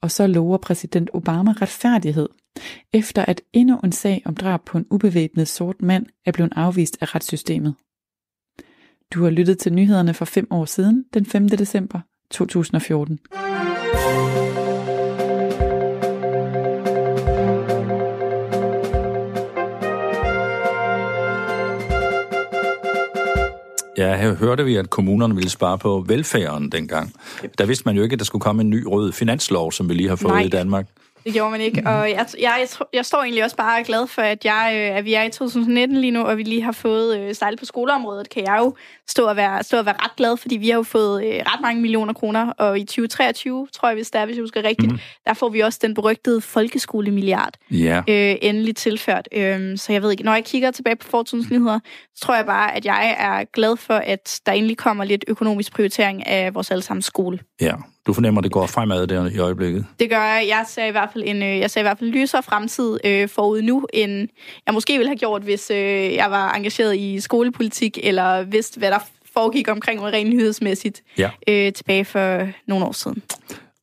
[0.00, 2.28] og så lover præsident Obama retfærdighed,
[2.92, 6.98] efter at endnu en sag om drab på en ubevæbnet sort mand er blevet afvist
[7.00, 7.74] af retssystemet.
[9.14, 11.48] Du har lyttet til nyhederne for fem år siden, den 5.
[11.48, 12.00] december
[12.30, 13.18] 2014.
[24.04, 27.12] Ja, her hørte vi, at kommunerne ville spare på velfærden dengang.
[27.58, 29.94] Der vidste man jo ikke, at der skulle komme en ny rød finanslov, som vi
[29.94, 30.42] lige har fået Nej.
[30.42, 30.86] i Danmark.
[31.24, 34.22] Det gjorde man ikke, og jeg, jeg, jeg, jeg står egentlig også bare glad for,
[34.22, 37.18] at, jeg, øh, at vi er i 2019 lige nu, og vi lige har fået
[37.18, 38.74] øh, stejle på skoleområdet, kan jeg jo
[39.08, 41.60] stå og, være, stå og være ret glad, fordi vi har jo fået øh, ret
[41.62, 44.92] mange millioner kroner, og i 2023, tror jeg, hvis det er, hvis jeg husker rigtigt,
[44.92, 44.98] mm.
[45.26, 48.04] der får vi også den berygtede folkeskolemilliard yeah.
[48.08, 49.28] øh, endelig tilført.
[49.32, 51.78] Øh, så jeg ved ikke, når jeg kigger tilbage på Fortunes nyheder,
[52.14, 55.72] så tror jeg bare, at jeg er glad for, at der endelig kommer lidt økonomisk
[55.72, 57.38] prioritering af vores allesammens skole.
[57.60, 57.74] Ja,
[58.06, 59.86] du fornemmer, at det går fremad der i øjeblikket?
[60.00, 60.46] Det gør jeg.
[60.48, 62.98] Jeg ser i hvert fald en, øh, jeg ser i hvert fald en lysere fremtid
[63.04, 64.28] øh, forud nu, end
[64.66, 68.90] jeg måske ville have gjort, hvis øh, jeg var engageret i skolepolitik, eller vidste, hvad
[68.90, 68.98] der
[69.34, 71.30] foregik omkring mig rent nyhedsmæssigt ja.
[71.48, 73.22] øh, tilbage for nogle år siden.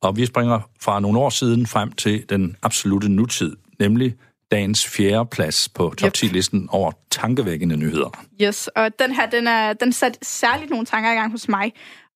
[0.00, 4.14] Og vi springer fra nogle år siden frem til den absolute nutid, nemlig
[4.50, 8.24] dagens fjerde plads på top 10-listen over tankevækkende nyheder.
[8.42, 11.72] Yes, og den her, den er, den sat særligt nogle tanker i gang hos mig.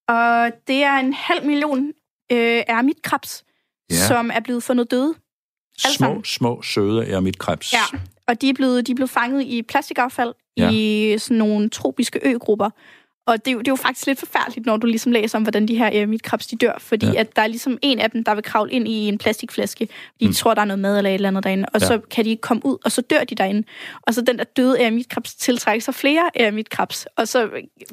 [0.09, 1.93] Og det er en halv million
[2.33, 3.45] øh, eremitkrebs,
[3.91, 3.95] ja.
[3.95, 5.15] som er blevet fundet døde.
[5.79, 7.73] Små, små, søde eremitkrebs.
[7.73, 10.71] Ja, og de er blevet, de er blevet fanget i plastikaffald ja.
[10.71, 12.71] i sådan nogle tropiske øgrupper.
[13.27, 15.43] Og det er, jo, det er jo faktisk lidt forfærdeligt, når du ligesom læser om,
[15.43, 16.73] hvordan de her eremitkrebs, de dør.
[16.79, 17.21] Fordi ja.
[17.21, 20.27] at der er ligesom en af dem, der vil kravle ind i en plastikflaske, fordi
[20.27, 20.33] mm.
[20.33, 21.69] de tror, der er noget mad eller et eller andet derinde.
[21.75, 21.87] Og ja.
[21.87, 23.67] så kan de ikke komme ud, og så dør de derinde.
[24.03, 27.07] Og så den der døde eremitkrebs tiltrækker sig flere eremitkrebs.
[27.17, 27.51] Og så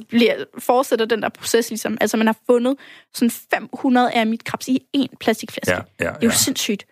[0.09, 1.97] bliver, fortsætter den der proces ligesom.
[2.01, 2.75] Altså man har fundet
[3.13, 5.71] sådan 500 eremitkrebs i en plastikflaske.
[5.71, 6.09] Ja, ja, ja.
[6.09, 6.85] Det er jo sindssygt.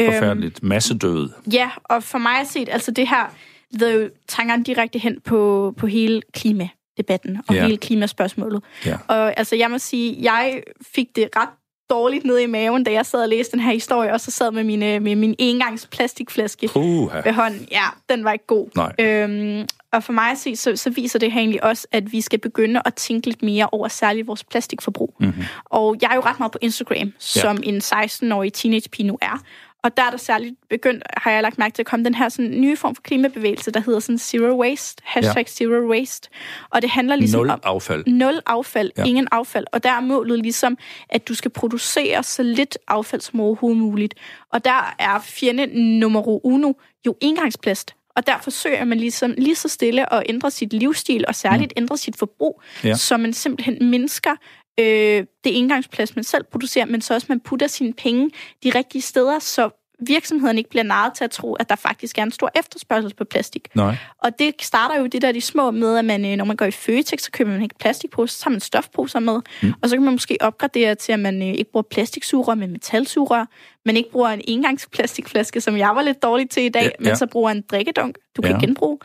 [0.00, 0.62] Forfærdeligt.
[0.62, 1.30] Masse død.
[1.52, 3.34] Ja, og for mig at se, altså det her
[3.70, 7.62] leder jo tankerne direkte hen på, på hele klima debatten og ja.
[7.62, 8.62] hele klimaspørgsmålet.
[8.86, 8.96] Ja.
[9.08, 10.62] Og altså, jeg må sige, jeg
[10.94, 11.48] fik det ret
[11.90, 14.50] dårligt ned i maven, da jeg sad og læste den her historie, og så sad
[14.50, 17.24] med, mine, med min engangs plastikflaske uh-huh.
[17.24, 17.68] ved hånden.
[17.70, 18.68] Ja, den var ikke god.
[18.76, 18.92] Nej.
[18.98, 22.20] Øhm, og for mig at se, så, så viser det her egentlig også, at vi
[22.20, 25.14] skal begynde at tænke lidt mere over særligt vores plastikforbrug.
[25.20, 25.44] Mm-hmm.
[25.64, 27.68] Og jeg er jo ret meget på Instagram, som ja.
[27.68, 29.42] en 16-årig teenage pige nu er.
[29.86, 32.28] Og der er der særligt begyndt, har jeg lagt mærke til, at komme den her
[32.28, 35.42] sådan, nye form for klimabevægelse, der hedder sådan zero waste, hashtag ja.
[35.42, 36.28] zero waste.
[36.70, 37.60] Og det handler ligesom nul om...
[37.62, 38.06] affald.
[38.06, 39.04] Nul affald, ja.
[39.04, 39.64] ingen affald.
[39.72, 40.78] Og der er målet ligesom,
[41.08, 44.14] at du skal producere så lidt affald som overhovedet muligt.
[44.52, 46.72] Og der er fjende nummer uno
[47.06, 47.94] jo engangsplast.
[48.16, 51.82] Og der forsøger man ligesom lige så stille at ændre sit livsstil, og særligt mm.
[51.82, 52.94] ændre sit forbrug, ja.
[52.94, 54.30] så man simpelthen mindsker
[54.78, 58.30] øh, det engangsplads, man selv producerer, men så også man putter sine penge
[58.64, 62.22] de rigtige steder, så virksomheden ikke bliver narret til at tro, at der faktisk er
[62.22, 63.68] en stor efterspørgsel på plastik.
[63.74, 63.96] Nej.
[64.18, 66.64] Og det starter jo det der de små med, at man, øh, når man går
[66.64, 69.40] i Føtex, så køber man ikke plastikpose, så tager man stofposer med.
[69.62, 69.72] Mm.
[69.82, 73.44] Og så kan man måske opgradere til, at man øh, ikke bruger plastiksugerør, men metalsugerør.
[73.84, 77.08] Man ikke bruger en engangsplastikflaske, som jeg var lidt dårlig til i dag, ja, ja.
[77.08, 78.58] men så bruger en drikkedunk, du kan ja.
[78.58, 78.98] genbruge.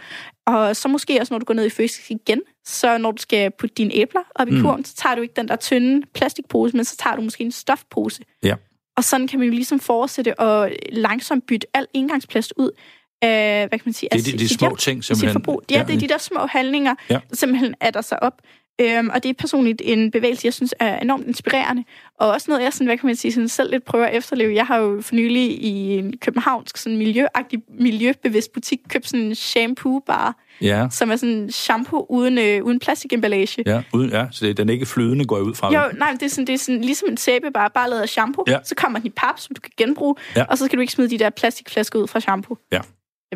[0.48, 3.52] Og så måske også, når du går ned i Føtex igen, så når du skal
[3.52, 4.62] putte dine æbler op i mm.
[4.62, 7.52] kurven, så tager du ikke den der tynde plastikpose, men så tager du måske en
[7.52, 8.24] stofpose.
[8.44, 8.56] Ja.
[8.98, 12.72] Og sådan kan man jo ligesom fortsætte og langsomt bytte al indgangsplast ud
[13.22, 14.10] af, hvad kan man sige?
[14.12, 15.34] Det er de, de små hjem, ting, simpelthen.
[15.34, 15.62] Forbrug.
[15.72, 17.20] Ja, det er de der små handlinger, ja.
[17.30, 18.42] der simpelthen der sig op.
[18.82, 21.84] Øhm, og det er personligt en bevægelse, jeg synes er enormt inspirerende.
[22.20, 24.56] Og også noget, jeg sådan, hvad kan man sige, sådan selv lidt prøver at efterleve.
[24.56, 29.36] Jeg har jo for nylig i en københavnsk sådan miljøagtig, miljøbevidst butik købt sådan en
[29.36, 30.88] shampoo bare, ja.
[30.92, 33.64] som er sådan shampoo uden, øh, uden plastikemballage.
[33.66, 35.74] Ja, uden, ja, så det, den er ikke flydende, går jeg ud fra.
[35.74, 38.10] Jo, nej, det er, sådan, det er sådan, ligesom en sæbe, bare, bare lavet af
[38.10, 38.44] shampoo.
[38.48, 38.58] Ja.
[38.64, 40.44] Så kommer den i pap, som du kan genbruge, ja.
[40.44, 42.58] og så skal du ikke smide de der plastikflasker ud fra shampoo.
[42.72, 42.80] Ja.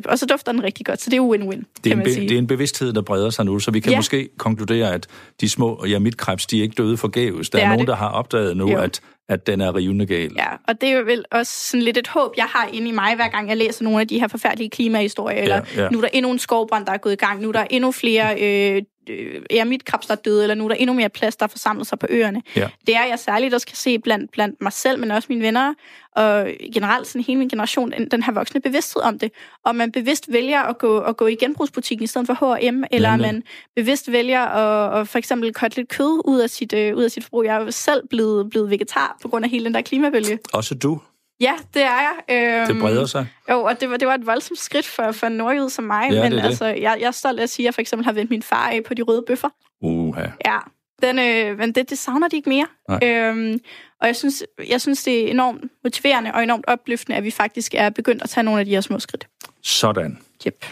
[0.06, 2.32] Og så dufter den rigtig godt, så det er win-win, det er, en, be- det
[2.32, 3.98] er en bevidsthed, der breder sig nu, så vi kan ja.
[3.98, 5.08] måske konkludere, at
[5.42, 7.50] de små ja-mitkrebs, de er ikke døde forgæves.
[7.50, 7.88] Der er, er nogen, det.
[7.88, 10.32] der har opdaget nu, at, at den er rivende gal.
[10.38, 13.16] Ja, og det er vel også sådan lidt et håb, jeg har inde i mig,
[13.16, 15.90] hver gang jeg læser nogle af de her forfærdelige klimahistorier, ja, eller ja.
[15.90, 17.92] nu er der endnu en skovbrand, der er gået i gang, nu er der endnu
[17.92, 21.10] flere øh, øh, er mit krabs, der er døde, eller nu er der endnu mere
[21.10, 22.42] plads, der forsamlet sig på øerne.
[22.56, 22.70] Ja.
[22.88, 25.74] Det er jeg særligt også kan se blandt, blandt mig selv, men også mine venner,
[26.16, 29.32] og generelt sådan hele min generation, den, her voksne bevidsthed om det.
[29.64, 33.12] Og man bevidst vælger at gå, at gå i genbrugsbutikken i stedet for H&M, eller
[33.12, 33.34] Nemlig.
[33.34, 33.44] man
[33.76, 37.12] bevidst vælger at, at for eksempel kotte lidt kød ud af sit, øh, ud af
[37.12, 37.46] sit forbrug.
[37.46, 40.40] Jeg er jo selv blevet, blevet vegetar på grund af hele den der klimabølge.
[40.54, 41.00] Også du?
[41.42, 42.14] Ja, det er jeg.
[42.30, 43.28] Øhm, det breder sig.
[43.50, 46.12] Jo, og det var, det var et voldsomt skridt for, for en nordjyd som mig.
[46.12, 48.06] Ja, men det altså, jeg, jeg er stolt af at sige, at jeg for eksempel
[48.06, 49.50] har vendt min far af på de røde bøffer.
[49.82, 50.26] Uha.
[50.46, 50.58] Ja,
[51.02, 52.68] den, øh, men det, det savner de ikke mere.
[53.04, 53.60] Øhm,
[54.02, 57.74] og jeg synes, jeg synes, det er enormt motiverende og enormt opløftende, at vi faktisk
[57.74, 59.28] er begyndt at tage nogle af de her små skridt.
[59.64, 60.20] Sådan.
[60.48, 60.66] Yep.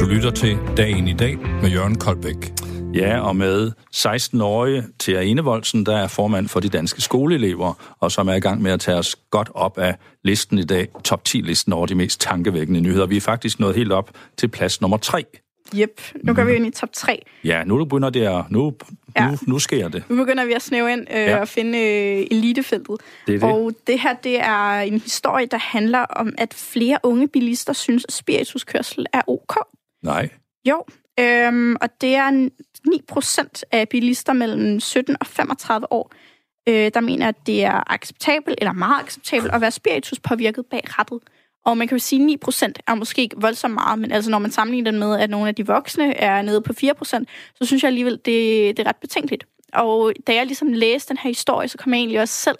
[0.00, 2.52] Du lytter til Dagen i dag med Jørgen Koldbæk.
[2.94, 8.28] Ja, og med 16-årige Thea Enevoldsen, der er formand for de danske skoleelever, og som
[8.28, 11.72] er i gang med at tage os godt op af listen i dag, top 10-listen
[11.72, 13.06] over de mest tankevækkende nyheder.
[13.06, 15.24] Vi er faktisk nået helt op til plads nummer 3.
[15.76, 17.22] Yep, nu går vi ind i top 3.
[17.44, 18.74] Ja, nu begynder det at, nu,
[19.16, 19.30] ja.
[19.30, 20.04] nu, nu sker det.
[20.08, 21.40] Nu begynder vi at snæve ind øh, ja.
[21.40, 22.96] og finde øh, elitefeltet.
[23.26, 23.42] Det det.
[23.42, 28.04] Og det her, det er en historie, der handler om, at flere unge bilister synes,
[28.08, 29.56] at spirituskørsel er ok.
[30.02, 30.28] Nej.
[30.68, 30.84] Jo,
[31.20, 32.48] øhm, og det er
[32.88, 36.12] 9% af bilister mellem 17 og 35 år,
[36.68, 41.18] øh, der mener, at det er acceptabelt, eller meget acceptabelt, at være spirituspåvirket bag rettet.
[41.64, 44.38] Og man kan jo sige, at 9% er måske ikke voldsomt meget, men altså når
[44.38, 47.82] man sammenligner den med, at nogle af de voksne er nede på 4%, så synes
[47.82, 48.26] jeg alligevel, det,
[48.76, 49.46] det er ret betænkeligt.
[49.72, 52.56] Og da jeg ligesom læste den her historie, så kom jeg egentlig også selv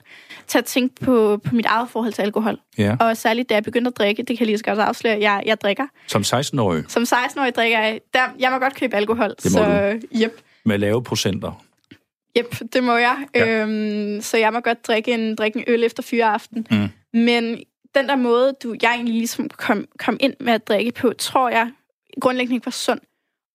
[0.47, 2.59] til at tænke på, på mit eget forhold til alkohol.
[2.79, 2.97] Ja.
[3.01, 5.43] Og særligt da jeg begyndte at drikke, det kan jeg lige så godt afsløre, jeg,
[5.47, 5.87] jeg drikker.
[6.07, 6.85] Som 16-årig?
[6.89, 8.01] Som 16-årig drikker jeg.
[8.15, 9.29] Der, jeg må godt købe alkohol.
[9.29, 10.19] Det må så, du.
[10.23, 10.41] Yep.
[10.65, 11.65] Med lave procenter?
[12.39, 13.17] Yep, det må jeg.
[13.35, 13.63] Ja.
[13.63, 16.67] Øhm, så jeg må godt drikke en, drikke en øl efter fyreaften.
[16.71, 16.89] Mm.
[17.21, 17.59] Men
[17.95, 21.49] den der måde, du, jeg egentlig ligesom kom, kom ind med at drikke på, tror
[21.49, 21.71] jeg
[22.21, 23.01] grundlæggende ikke var sund.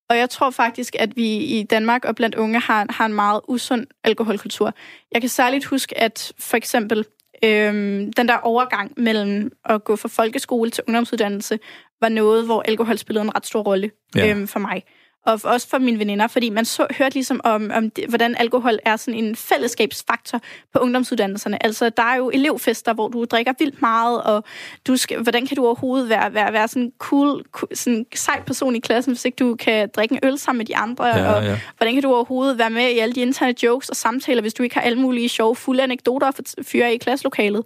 [0.10, 3.42] Og jeg tror faktisk, at vi i Danmark og blandt unge har, har en meget
[3.48, 4.74] usund alkoholkultur.
[5.12, 7.06] Jeg kan særligt huske, at for eksempel
[7.44, 11.60] øhm, den der overgang mellem at gå fra folkeskole til ungdomsuddannelse,
[12.02, 14.30] var noget, hvor alkohol spillede en ret stor rolle ja.
[14.30, 14.84] øhm, for mig.
[15.28, 18.80] Og også for mine veninder, fordi man så, hørte ligesom om, om det, hvordan alkohol
[18.86, 20.42] er sådan en fællesskabsfaktor
[20.74, 21.66] på ungdomsuddannelserne.
[21.66, 24.44] Altså, der er jo elevfester, hvor du drikker vildt meget, og
[24.88, 28.76] du skal, hvordan kan du overhovedet være, være, være sådan cool, cool sådan sej person
[28.76, 31.44] i klassen, hvis ikke du kan drikke en øl sammen med de andre, Ja, og
[31.44, 31.60] ja.
[31.78, 34.64] hvordan kan du overhovedet være med i alle de interne jokes og samtaler, hvis du
[34.64, 37.64] ikke har alle mulige sjove, fulde anekdoter at fyre i klasselokalet.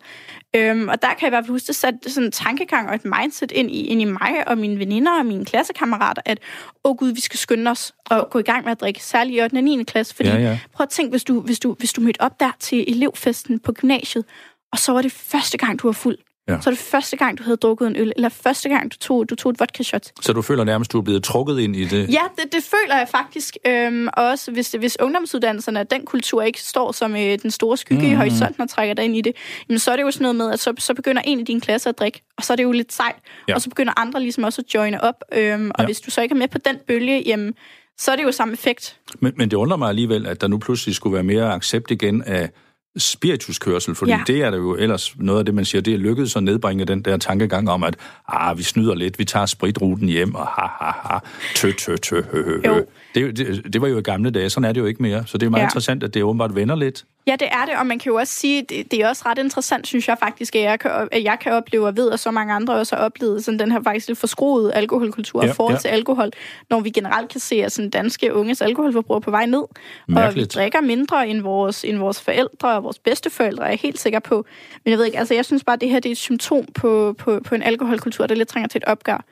[0.56, 2.96] Øhm, og der kan jeg i hvert fald huske, det satte sådan en tankegang og
[2.96, 6.40] et mindset ind i, ind i mig og mine veninder og mine klassekammerater, at
[6.84, 9.38] åh oh gud, vi skal skynde os og gå i gang med at drikke, særligt
[9.38, 9.56] i 8.
[9.56, 9.84] og 9.
[9.84, 10.16] klasse.
[10.16, 10.60] Fordi Ja, ja.
[10.74, 13.72] prøv at tænke, hvis du, hvis, du, hvis du mødte op der til elevfesten på
[13.72, 14.26] gymnasiet,
[14.72, 16.18] og så var det første gang, du var fuld.
[16.48, 16.62] Ja.
[16.62, 19.30] Så var det første gang, du havde drukket en øl, eller første gang, du tog,
[19.30, 20.12] du tog et vodka shot.
[20.22, 22.10] Så du føler nærmest, du er blevet trukket ind i det?
[22.10, 23.58] Ja, det, det føler jeg faktisk.
[23.68, 27.78] Øhm, og også hvis, hvis ungdomsuddannelserne, at den kultur ikke står som øh, den store
[27.78, 28.12] skygge mm.
[28.12, 29.36] i horisonten og trækker dig ind i det,
[29.70, 31.62] jamen, så er det jo sådan noget med, at så, så begynder en i din
[31.62, 33.16] klasse at drikke, og så er det jo lidt sejt.
[33.48, 33.56] Ja.
[33.56, 35.24] Og så begynder andre ligesom også at joine op.
[35.34, 35.86] Øhm, og ja.
[35.86, 37.54] hvis du så ikke er med på den bølge, jamen,
[37.98, 39.00] så er det jo samme effekt.
[39.20, 42.24] Men, men det undrer mig alligevel, at der nu pludselig skulle være mere accept igen
[42.24, 42.50] af
[42.98, 44.24] spirituskørsel, fordi ja.
[44.28, 46.86] Det er der jo ellers noget af det, man siger, det er lykkedes at nedbringe
[46.86, 47.96] den der tankegang om, at
[48.28, 51.20] ah, vi snyder lidt, vi tager spritruten hjem, og ha, ha, ha,
[51.56, 52.82] tø, tø, tø, hø, hø, hø.
[53.16, 55.24] Det, det, det var jo i gamle dage, sådan er det jo ikke mere.
[55.26, 55.62] Så det er meget.
[55.62, 55.66] Ja.
[55.66, 57.06] interessant, at det åbenbart vender lidt.
[57.28, 59.38] Ja, det er det, og man kan jo også sige, det, det er også ret
[59.38, 62.32] interessant, synes jeg faktisk, at jeg kan, at jeg kan opleve og ved, at så
[62.32, 65.76] mange andre også har oplevet sådan den her faktisk lidt forskroede alkoholkultur Ja, ja, forhold
[65.76, 65.80] ja.
[65.80, 66.32] til alkohol,
[66.70, 69.70] når vi generelt kan se, at sådan danske unges alkoholforbrug er på vej ned, og
[70.08, 70.54] vi Mærkeligt.
[70.56, 74.46] drikker mindre end vores, end vores forældre og vores bedsteforældre, er jeg helt sikker på.
[74.84, 76.66] Men jeg ved ikke, altså jeg synes bare, at det her det er et symptom
[76.66, 79.26] på, på, på en alkoholkultur, der lidt trænger til et opgør.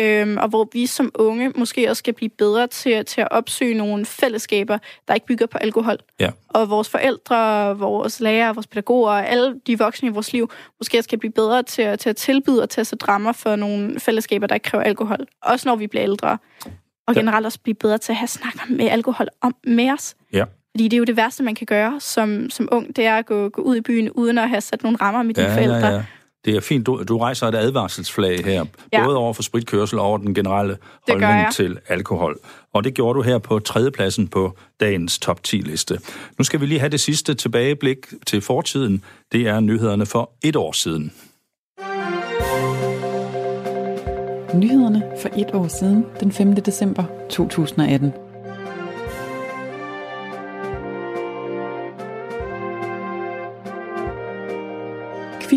[0.00, 3.74] Øhm, og hvor vi som unge måske også skal blive bedre til, til at opsøge
[3.74, 4.78] nogle fællesskaber,
[5.08, 6.30] der ikke bygger på alkohol Ja.
[6.48, 11.02] og vores forældre, vores lærere, vores pædagoger, og alle de voksne i vores liv, måske
[11.02, 14.00] skal blive bedre til, at- til at tilbyde og til at sætte rammer for nogle
[14.00, 15.18] fællesskaber, der ikke kræver alkohol.
[15.42, 16.38] Også når vi bliver ældre.
[17.06, 20.14] Og generelt også blive bedre til at have snak med alkohol om med os.
[20.32, 20.44] Ja.
[20.70, 23.26] Fordi det er jo det værste, man kan gøre som, som ung, det er at
[23.26, 25.76] gå, gå ud i byen uden at have sat nogle rammer med dine Ja, forældre.
[25.86, 26.02] ja, ja.
[26.44, 29.04] Det er fint, du, du rejser et advarselsflag her, Ja.
[29.04, 30.76] både over for spritkørsel og over den generelle
[31.08, 32.38] holdning til alkohol.
[32.72, 35.98] Og det gjorde du her på tredjepladsen på dagens top 10-liste.
[36.38, 39.04] Nu skal vi lige have det sidste tilbageblik til fortiden.
[39.32, 41.12] Det er nyhederne for et år siden.
[44.54, 46.54] Nyhederne for et år siden, den 5.
[46.56, 48.12] december 2018.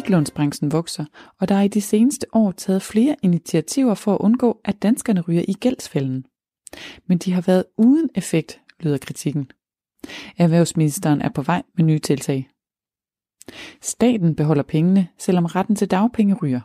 [0.07, 1.05] Kviklånsbranchen vokser,
[1.39, 5.21] og der er i de seneste år taget flere initiativer for at undgå, at danskerne
[5.21, 6.25] ryger i gældsfælden.
[7.07, 9.51] Men de har været uden effekt, lyder kritikken.
[10.37, 12.49] Erhvervsministeren er på vej med nye tiltag.
[13.81, 16.61] Staten beholder pengene, selvom retten til dagpenge ryger.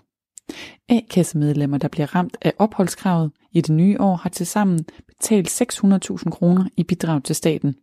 [0.88, 6.68] A-kassemedlemmer, der bliver ramt af opholdskravet i det nye år, har tilsammen betalt 600.000 kroner
[6.76, 7.74] i bidrag til staten.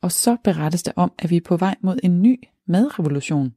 [0.00, 3.54] Og så berettes der om, at vi er på vej mod en ny madrevolution.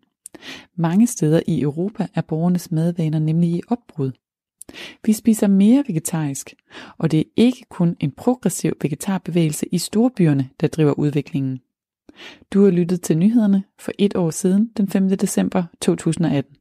[0.76, 4.12] Mange steder i Europa er borgernes madvaner nemlig i opbrud.
[5.06, 6.54] Vi spiser mere vegetarisk,
[6.98, 11.60] og det er ikke kun en progressiv vegetarbevægelse i storbyerne, der driver udviklingen.
[12.54, 15.10] Du har lyttet til nyhederne for et år siden, den 5.
[15.10, 16.56] december 2018.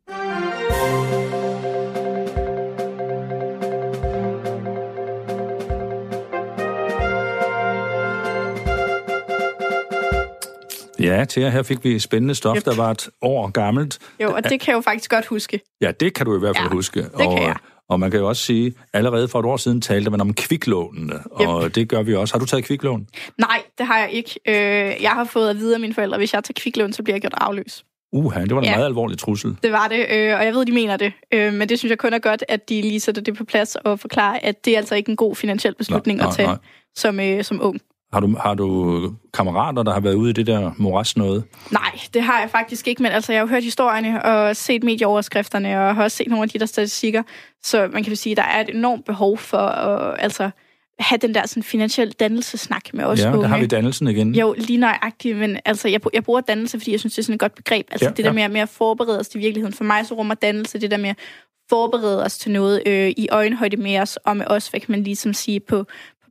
[11.06, 12.64] Ja, til her fik vi spændende stof, Yep.
[12.64, 13.98] der var et år gammelt.
[14.22, 15.60] Jo, og det kan jeg jo faktisk godt huske.
[15.80, 17.02] Ja, det kan du i hvert fald Ja, huske.
[17.02, 17.56] det og, kan jeg.
[17.88, 21.22] og man kan jo også sige, allerede for et år siden talte man om kviklånene,
[21.30, 22.34] og det gør vi også.
[22.34, 23.06] Har du taget kviklån?
[23.38, 24.40] Nej, det har jeg ikke.
[24.48, 24.54] Øh,
[25.02, 27.14] jeg har fået at vide af mine forældre, at hvis jeg tager kviklån, så bliver
[27.14, 27.84] jeg gjort afløs.
[28.12, 28.74] Uha, det var en Ja.
[28.74, 29.56] meget alvorlig trussel.
[29.62, 31.12] Det var det, øh, og jeg ved, de mener det.
[31.34, 33.76] Øh, men det synes jeg kun er godt, at de lige sætter det på plads
[33.76, 36.56] og forklarer, at det er altså ikke en god finansiel beslutning Nej, at tage nej,
[36.96, 37.80] som, øh, som ung.
[38.16, 41.44] Har du, har du kammerater, der har været ude i det der moras noget?
[41.70, 44.84] Nej, det har jeg faktisk ikke, men altså, jeg har jo hørt historierne og set
[44.84, 47.22] medieoverskrifterne, og har også set nogle af de der statistikker.
[47.62, 50.50] Så man kan sige, at der er et enormt behov for at altså,
[50.98, 53.42] have den der sådan, finansiel dannelsesnak med os ja, unge.
[53.42, 54.34] der har vi dannelsen igen.
[54.34, 57.34] Jo, lige nøjagtigt, men altså, jeg, jeg bruger dannelse, fordi jeg synes, det er sådan
[57.34, 57.86] et godt begreb.
[57.90, 58.32] Altså Ja, det der ja.
[58.32, 59.74] med, med at forberede os til virkeligheden.
[59.74, 61.14] For mig så rummer dannelse det der med
[61.68, 65.02] forberede os til noget øh, i øjenhøjde med os, og med os, hvad kan man
[65.02, 65.86] ligesom sige, på,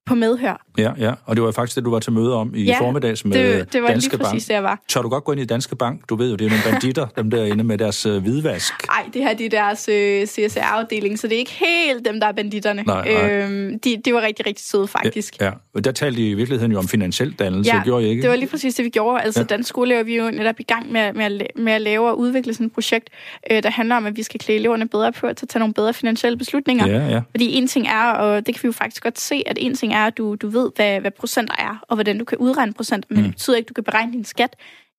[0.05, 0.61] på medhør.
[0.77, 3.25] Ja, ja, og det var faktisk det, du var til møde om i Ja, formiddags
[3.25, 4.41] med Det, det var Danske lige præcis Bank.
[4.47, 4.79] det, jeg var.
[4.87, 6.09] Tør du godt gå ind i Danske Bank?
[6.09, 8.73] Du ved jo, det er nogle banditter, dem derinde med deres øh, hvidvask.
[8.89, 12.27] Ej, det her det er deres øh, CSR-afdeling, så det er ikke helt dem, der
[12.27, 12.83] er banditterne.
[12.83, 13.31] Nej, nej.
[13.31, 15.41] Øhm, de, de var rigtig, rigtig søde, faktisk.
[15.41, 18.21] Ja, og der talte I i virkeligheden jo om finansiel dannelse, ja, gjorde I ikke?
[18.21, 19.21] det var lige præcis det, vi gjorde.
[19.23, 19.43] Altså, Ja.
[19.49, 19.55] ja.
[19.55, 22.19] Dansk Skole er vi jo netop i gang med, med, at, med at lave og
[22.19, 23.09] udvikle sådan et projekt,
[23.51, 25.73] øh, der handler om, at vi skal klæde eleverne bedre på til at tage nogle
[25.73, 26.87] bedre finansielle beslutninger.
[26.87, 27.21] Ja, ja.
[27.31, 29.93] Fordi en ting er, og det kan vi jo faktisk godt se, at en ting
[29.95, 33.07] er, at du, du ved, hvad, hvad procenter er, og hvordan du kan udregne procenter,
[33.09, 33.23] men mm.
[33.23, 34.55] det betyder ikke, at du kan beregne din skat.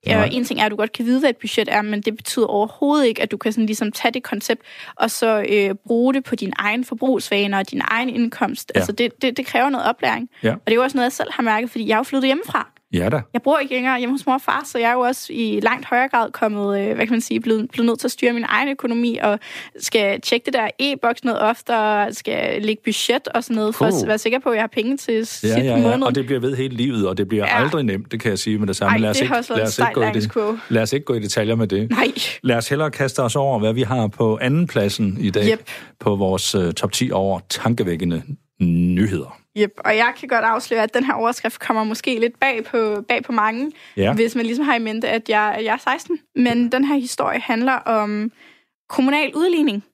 [0.07, 2.17] Ja, en ting er, at du godt kan vide, hvad et budget er, men det
[2.17, 4.63] betyder overhovedet ikke, at du kan sådan ligesom tage det koncept
[4.97, 8.73] og så øh, bruge det på din egen forbrugsvaner og din egen indkomst.
[8.75, 8.81] Ja.
[8.81, 10.31] Altså det, det, det kræver noget oplæring.
[10.43, 10.53] Ja.
[10.53, 12.29] Og det er jo også noget, jeg selv har mærket, fordi jeg er jo flyttet
[12.29, 12.71] hjemmefra.
[12.97, 13.21] Ja da.
[13.33, 15.61] Jeg bor ikke længere hjemme hos mor og far, så jeg er jo også i
[15.63, 18.33] langt højere grad kommet, øh, hvad kan man sige, blevet, blevet nødt til at styre
[18.33, 19.39] min egen økonomi, og
[19.81, 23.93] skal tjekke det der e-boks noget oftere, skal lægge budget og sådan noget, for at
[24.07, 25.77] være sikker på, at jeg har penge til ja, ja, ja.
[25.77, 26.07] måned.
[26.07, 27.65] og det bliver ved hele livet, og det bliver ja.
[27.65, 28.93] aldrig nemt, det kan jeg sige med det samme.
[28.93, 31.21] Ej, lad os, ikke, lad, os ikke gå i det, lad os ikke gå i
[31.21, 31.91] detaljer med det.
[31.91, 32.13] Nej.
[32.43, 35.61] Lad os hellere kaste os over, hvad vi har på anden pladsen i dag, yep.
[36.01, 38.23] på vores uh, top 10 over tankevækkende
[38.61, 39.46] nyheder.
[39.59, 43.05] Yep, og jeg kan godt afsløre, at den her overskrift kommer måske lidt bag på,
[43.09, 44.15] bag på mange, ja.
[44.15, 46.19] hvis man ligesom har i mente, at jeg, at jeg er 16.
[46.37, 48.33] Men den her historie handler om
[48.89, 49.85] kommunal udligning.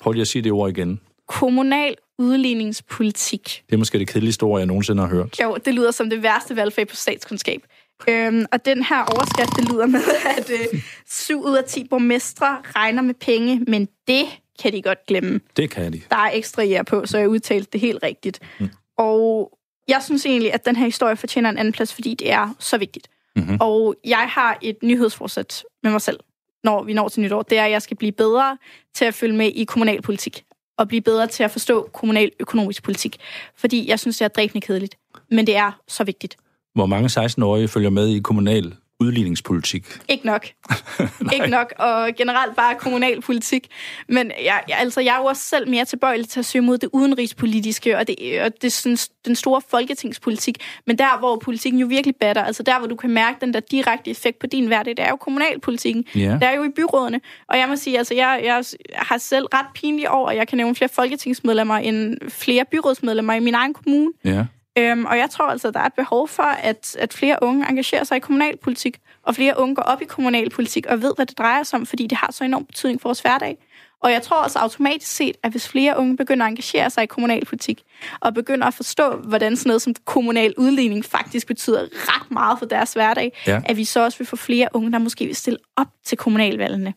[0.00, 1.00] Prøv lige at sige det ord igen.
[1.28, 3.62] Kommunal udligningspolitik.
[3.66, 5.40] Det er måske det kedeligste ord, jeg nogensinde har hørt.
[5.42, 7.62] Jo, det lyder som det værste valgfag på statskundskab.
[8.08, 10.00] Øhm, og den her overskrift, det lyder med,
[10.38, 14.24] at øh, 7 ud af 10 borgmestre regner med penge, men det
[14.62, 15.40] kan de godt glemme.
[15.56, 16.00] Det kan de.
[16.10, 18.40] Der er ekstra jer på, så jeg udtalte det helt rigtigt.
[18.60, 18.70] Mm.
[18.98, 19.52] Og
[19.88, 22.78] jeg synes egentlig, at den her historie fortjener en anden plads, fordi det er så
[22.78, 23.08] vigtigt.
[23.36, 23.56] Mm-hmm.
[23.60, 26.20] Og jeg har et nyhedsforsæt med mig selv,
[26.64, 27.42] når vi når til nytår.
[27.42, 28.58] Det er, at jeg skal blive bedre
[28.94, 30.44] til at følge med i kommunalpolitik.
[30.78, 33.16] Og blive bedre til at forstå kommunal økonomisk politik.
[33.56, 34.98] Fordi jeg synes, det er dræbende kedeligt.
[35.30, 36.36] Men det er så vigtigt.
[36.74, 39.86] Hvor mange 16-årige følger med i kommunal udligningspolitik?
[40.08, 40.46] Ikke nok.
[41.34, 43.66] ikke nok, og generelt bare kommunalpolitik.
[44.08, 46.78] Men jeg, jeg, altså, jeg er jo også selv mere tilbøjelig til at søge mod
[46.78, 50.58] det udenrigspolitiske og, det, og det, sådan, den store folketingspolitik.
[50.86, 53.60] Men der, hvor politikken jo virkelig batter, altså der, hvor du kan mærke den der
[53.60, 56.04] direkte effekt på din hverdag, det er jo kommunalpolitikken.
[56.16, 56.40] Yeah.
[56.40, 57.20] Det er jo i byrådene.
[57.48, 60.56] Og jeg må sige, altså jeg, jeg har selv ret pinligt over, at jeg kan
[60.56, 64.12] nævne flere folketingsmedlemmer end flere byrådsmedlemmer i min egen kommune.
[64.26, 64.44] Yeah.
[64.78, 68.04] Øhm, og jeg tror altså, der er et behov for, at, at flere unge engagerer
[68.04, 71.62] sig i kommunalpolitik, og flere unge går op i kommunalpolitik og ved, hvad det drejer
[71.62, 73.58] sig om, fordi det har så enorm betydning for vores hverdag.
[74.02, 77.06] Og jeg tror også automatisk set, at hvis flere unge begynder at engagere sig i
[77.06, 77.82] kommunalpolitik,
[78.20, 82.66] og begynder at forstå, hvordan sådan noget som kommunal udligning faktisk betyder ret meget for
[82.66, 83.60] deres hverdag, ja.
[83.64, 86.94] at vi så også vil få flere unge, der måske vil stille op til kommunalvalgene.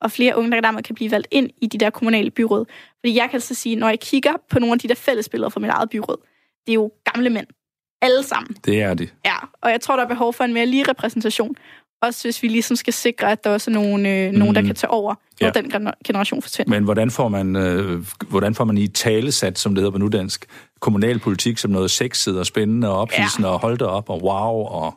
[0.00, 2.64] Og flere unge, der dermed kan blive valgt ind i de der kommunale byråd.
[3.00, 5.60] Fordi jeg kan altså sige, når jeg kigger på nogle af de der fællesbilleder fra
[5.60, 6.16] mit eget byråd,
[6.66, 7.46] det er jo gamle mænd.
[8.02, 8.56] Alle sammen.
[8.64, 9.08] Det er de.
[9.24, 11.56] Ja, og jeg tror, der er behov for en mere lige repræsentation.
[12.02, 14.38] Også hvis vi ligesom skal sikre, at der også er nogen, øh, mm.
[14.38, 15.60] nogen der kan tage over, når ja.
[15.60, 16.70] den generation forsvinder.
[16.70, 20.46] Men hvordan får man, øh, hvordan får man i talesat, som det hedder på nudansk,
[20.80, 23.54] kommunalpolitik som noget sexet og spændende og ophidsende ja.
[23.54, 24.94] og holde op og wow og...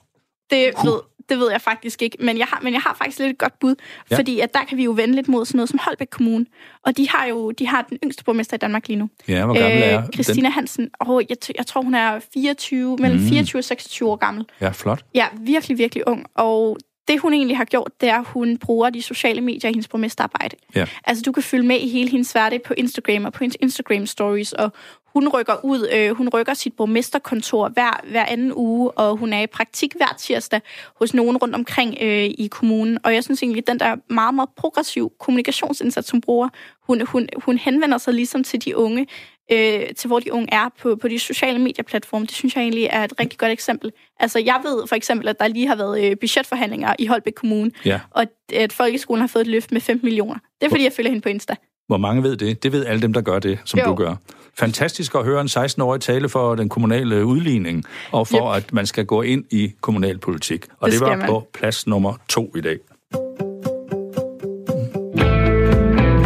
[0.49, 0.99] Det ved,
[1.30, 3.59] det ved jeg faktisk ikke, men jeg har, men jeg har faktisk lidt et godt
[3.59, 3.76] bud,
[4.11, 4.17] ja.
[4.17, 6.45] fordi at der kan vi jo vende lidt mod sådan noget som Holbæk Kommune,
[6.86, 9.09] og de har jo de har den yngste borgmester i Danmark lige nu.
[9.28, 10.51] Ja, hvor gammel er øh, Christina den?
[10.51, 13.28] Hansen, og jeg, jeg tror hun er 24, mellem mm.
[13.28, 14.45] 24 og 26 år gammel.
[14.61, 15.05] Ja, flot.
[15.13, 18.89] Ja, virkelig, virkelig ung, og det, hun egentlig har gjort, det er, at hun bruger
[18.89, 20.55] de sociale medier i hendes borgmesterarbejde.
[20.76, 20.86] Ja.
[21.05, 24.53] Altså, du kan følge med i hele hendes hverdag på Instagram og på hendes Instagram-stories,
[24.63, 24.71] og
[25.16, 29.41] hun rykker ud, øh, hun rykker sit borgmesterkontor hver, hver anden uge, og hun er
[29.41, 30.61] i praktik hver tirsdag
[30.99, 32.97] hos nogen rundt omkring øh, i kommunen.
[33.03, 36.49] Og jeg synes egentlig, at den der meget, meget progressiv kommunikationsindsats, hun bruger,
[36.82, 39.07] hun, hun, hun henvender sig ligesom til de unge,
[39.51, 42.26] øh, til hvor de unge er på, på de sociale medieplatforme.
[42.26, 43.91] Det synes jeg egentlig er et rigtig godt eksempel.
[44.20, 47.72] Altså, jeg ved for eksempel, at der lige har været øh, budgetforhandlinger i Holbæk Kommune,
[47.86, 47.99] ja.
[48.11, 50.39] og at folkeskolen har fået et løft med 5 millioner.
[50.59, 51.55] Det er, fordi jeg følger hende på Insta.
[51.88, 52.64] Hvor mange ved det?
[52.64, 53.86] Det ved alle dem, der gør det, som jo.
[53.86, 54.16] du gør.
[54.60, 58.64] Fantastisk at høre en 16-årig tale for den kommunale udligning, og for yep.
[58.64, 60.66] at man skal gå ind i kommunalpolitik.
[60.80, 61.28] Og det, det var man.
[61.28, 62.78] på plads nummer to i dag.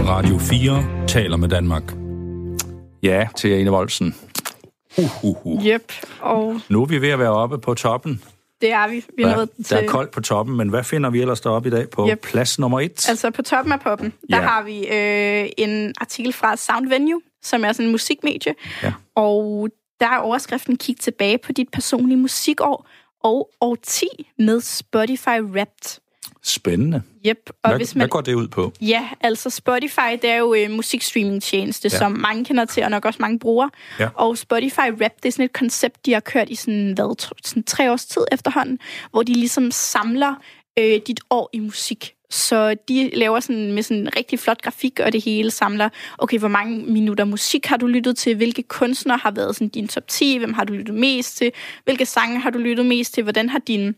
[0.08, 1.84] Radio 4 taler med Danmark.
[3.04, 4.16] Ja, til Ane Voldsen.
[4.98, 5.66] Uh, uh, uh.
[5.66, 6.60] Yep, og...
[6.70, 8.22] Nu er vi ved at være oppe på toppen.
[8.62, 9.06] Det er vi.
[9.18, 9.70] vi er ja, til...
[9.70, 12.22] Der er koldt på toppen, men hvad finder vi ellers deroppe i dag på yep.
[12.22, 13.10] plads nummer et?
[13.10, 14.42] Altså på toppen af poppen, der ja.
[14.42, 18.56] har vi øh, en artikel fra Sound Venue, som er sådan en musikmedie.
[18.84, 18.94] Ja.
[19.16, 22.88] Og der er overskriften Kig tilbage på dit personlige musikår
[23.24, 24.06] og år 10
[24.38, 26.00] med Spotify Wrapped.
[26.44, 27.02] Spændende.
[27.28, 27.38] Yep.
[27.64, 28.74] Og hvad, hvis man, hvad går det ud på?
[28.82, 31.98] Ja, altså Spotify, det er jo øh, musikstreaming-tjeneste, ja.
[31.98, 33.70] som mange kender til, og nok også mange bruger.
[34.00, 34.10] Ja.
[34.14, 37.64] Og Spotify Rap, det er sådan et koncept, de har kørt i sådan, hvad, sådan
[37.64, 38.80] tre års tid efterhånden,
[39.12, 40.36] hvor de ligesom samler
[40.80, 42.14] øh, dit år i musik.
[42.30, 46.40] Så de laver sådan med sådan en rigtig flot grafik og det hele samler, okay,
[46.40, 50.08] hvor mange minutter musik har du lyttet til, hvilke kunstnere har været sådan din top
[50.08, 51.52] 10, hvem har du lyttet mest til,
[51.84, 53.96] hvilke sange har du lyttet mest til, hvordan har din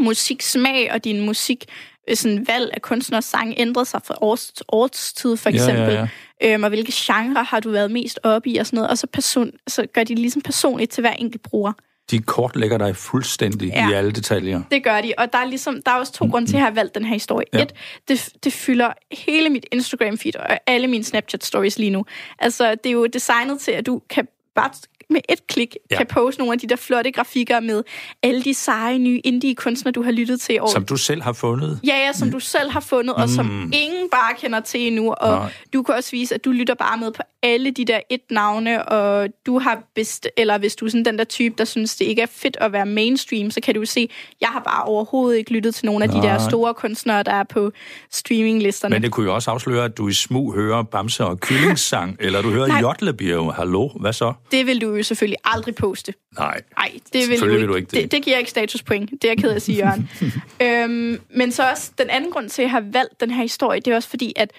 [0.00, 1.64] musiksmag og din musik
[2.10, 5.84] øh, sådan valg af kunstners sang ændret sig fra års, årstid, for eksempel.
[5.84, 6.08] Ja, ja,
[6.42, 6.54] ja.
[6.54, 8.90] Øhm, og hvilke genre har du været mest oppe i og sådan noget.
[8.90, 11.72] Og så, person, så gør de ligesom personligt til hver enkelt bruger.
[12.10, 14.62] De kortlægger dig fuldstændig ja, i alle detaljer.
[14.70, 15.12] det gør de.
[15.18, 16.32] Og der er, ligesom, der er også to mm-hmm.
[16.32, 17.46] grunde til, at jeg har valgt den her historie.
[17.52, 17.62] Ja.
[17.62, 17.72] Et,
[18.08, 22.04] det, det fylder hele mit Instagram-feed og alle mine Snapchat-stories lige nu.
[22.38, 24.70] Altså, det er jo designet til, at du kan bare
[25.10, 25.96] med et klik ja.
[25.96, 27.82] kan poste nogle af de der flotte grafikker med
[28.22, 30.60] alle de seje nye indie-kunstnere, du har lyttet til.
[30.60, 30.68] Og...
[30.68, 31.80] Som du selv har fundet?
[31.86, 32.32] Ja, ja, som mm.
[32.32, 33.28] du selv har fundet, og mm.
[33.28, 35.12] som ingen bare kender til endnu.
[35.12, 35.52] Og Nej.
[35.72, 39.28] du kan også vise, at du lytter bare med på alle de der et-navne, og
[39.46, 40.28] du har best...
[40.36, 42.72] Eller hvis du er sådan den der type, der synes, det ikke er fedt at
[42.72, 44.08] være mainstream, så kan du se,
[44.40, 46.20] jeg har bare overhovedet ikke lyttet til nogle af Nej.
[46.20, 47.70] de der store kunstnere, der er på
[48.10, 48.94] streaminglisterne.
[48.94, 52.42] Men det kunne jo også afsløre, at du i smug hører Bamse og Kyllingssang, eller
[52.42, 53.54] du hører Jotlebjerg.
[53.54, 54.32] Hallo, hvad så?
[54.50, 56.14] Det vil du jo selvfølgelig aldrig poste.
[56.38, 58.02] Nej, Nej det vil, du, vil du ikke det.
[58.02, 58.12] det.
[58.12, 59.10] Det giver ikke statuspoint.
[59.10, 60.10] Det er jeg ked af at sige, Jørgen.
[60.66, 63.80] øhm, men så også den anden grund til, at jeg har valgt den her historie,
[63.80, 64.52] det er også fordi, at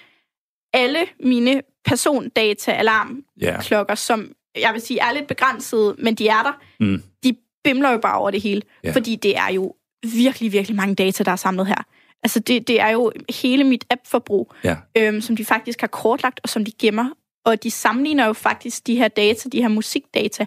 [0.72, 3.98] alle mine persondata-alarmklokker, yeah.
[3.98, 7.02] som jeg vil sige er lidt begrænsede, men de er der, mm.
[7.24, 8.62] de bimler jo bare over det hele.
[8.84, 8.92] Yeah.
[8.92, 11.82] Fordi det er jo virkelig, virkelig mange data, der er samlet her.
[12.22, 13.12] Altså, det, det er jo
[13.42, 14.76] hele mit app-forbrug, ja.
[14.96, 17.08] øhm, som de faktisk har kortlagt, og som de gemmer
[17.44, 20.46] og de sammenligner jo faktisk de her data, de her musikdata,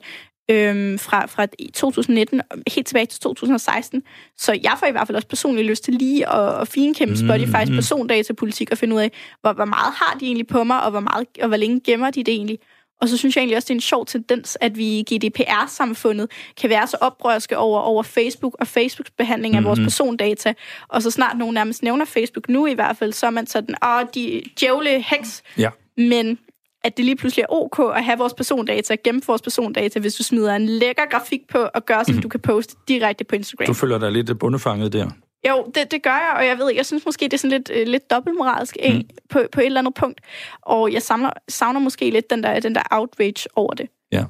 [0.52, 4.04] øhm, fra, fra 2019 helt tilbage til 2016.
[4.38, 7.30] Så jeg får i hvert fald også personligt lyst til lige at, at finkæmpe mm,
[7.30, 7.76] Spotify's mm.
[7.76, 11.00] persondatapolitik og finde ud af, hvor, hvor meget har de egentlig på mig, og hvor,
[11.00, 12.60] meget, og hvor længe gemmer de det egentlig.
[13.02, 16.32] Og så synes jeg egentlig også, det er en sjov tendens, at vi i GDPR-samfundet
[16.62, 19.68] kan være så oprørske over, over Facebook og Facebooks behandling af mm-hmm.
[19.68, 20.54] vores persondata.
[20.88, 23.76] Og så snart nogen nærmest nævner Facebook nu i hvert fald, så er man sådan,
[23.86, 25.44] åh, de djævle heks.
[25.58, 25.70] Ja.
[25.98, 26.40] Men
[26.86, 30.24] at det lige pludselig er ok at have vores persondata, gemme vores persondata, hvis du
[30.24, 32.22] smider en lækker grafik på og gør, så mm.
[32.22, 33.68] du kan poste direkte på Instagram.
[33.68, 35.10] Du føler dig lidt bundefanget der?
[35.50, 37.72] Jo, det, det gør jeg, og jeg ved, jeg synes måske, det er sådan lidt,
[37.74, 39.02] øh, lidt dobbeltmoralsk mm.
[39.30, 40.22] på, på et eller andet punkt.
[40.62, 43.90] Og jeg samler, savner måske lidt den der, den der outrage over det.
[44.12, 44.24] Ja,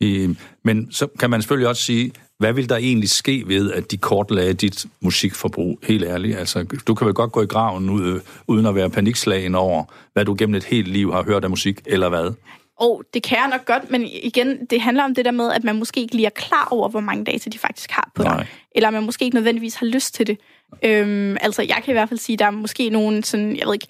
[0.00, 3.90] I, men så kan man selvfølgelig også sige, hvad vil der egentlig ske ved, at
[3.90, 5.78] de kortlagde dit musikforbrug?
[5.82, 6.38] Helt ærligt.
[6.38, 10.24] Altså, du kan vel godt gå i graven ud, uden at være panikslagen over, hvad
[10.24, 12.32] du gennem et helt liv har hørt af musik, eller hvad?
[12.80, 15.64] Og det kan jeg nok godt, men igen, det handler om det der med, at
[15.64, 18.46] man måske ikke lige er klar over, hvor mange data de faktisk har på dig.
[18.74, 20.38] Eller man måske ikke nødvendigvis har lyst til det.
[20.84, 23.66] Øhm, altså, jeg kan i hvert fald sige, at der er måske nogen sådan, jeg
[23.66, 23.86] ved ikke,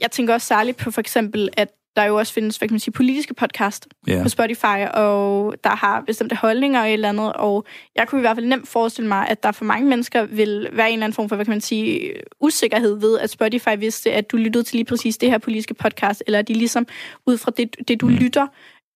[0.00, 2.80] jeg tænker også særligt på for eksempel, at der jo også findes, hvad kan man
[2.80, 4.22] sige, politiske podcast yeah.
[4.22, 7.64] på Spotify, og der har bestemte holdninger og et eller andet, og
[7.96, 10.88] jeg kunne i hvert fald nemt forestille mig, at der for mange mennesker vil være
[10.88, 14.30] en eller anden form for, hvad kan man sige, usikkerhed ved, at Spotify vidste, at
[14.30, 16.86] du lyttede til lige præcis det her politiske podcast, eller at de ligesom
[17.26, 18.14] ud fra det, det du mm.
[18.14, 18.46] lytter,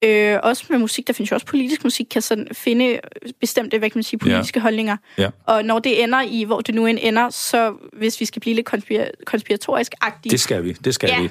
[0.04, 2.98] Øh, også med musik, der findes jo også politisk musik, kan sådan finde
[3.40, 4.62] bestemte, hvad kan man sige, politiske ja.
[4.62, 4.96] holdninger.
[5.18, 5.28] Ja.
[5.46, 8.56] Og når det ender i, hvor det nu end ender, så hvis vi skal blive
[8.56, 10.30] lidt konspira- konspiratorisk-agtige...
[10.30, 11.22] Det skal vi, det skal ja.
[11.22, 11.30] vi.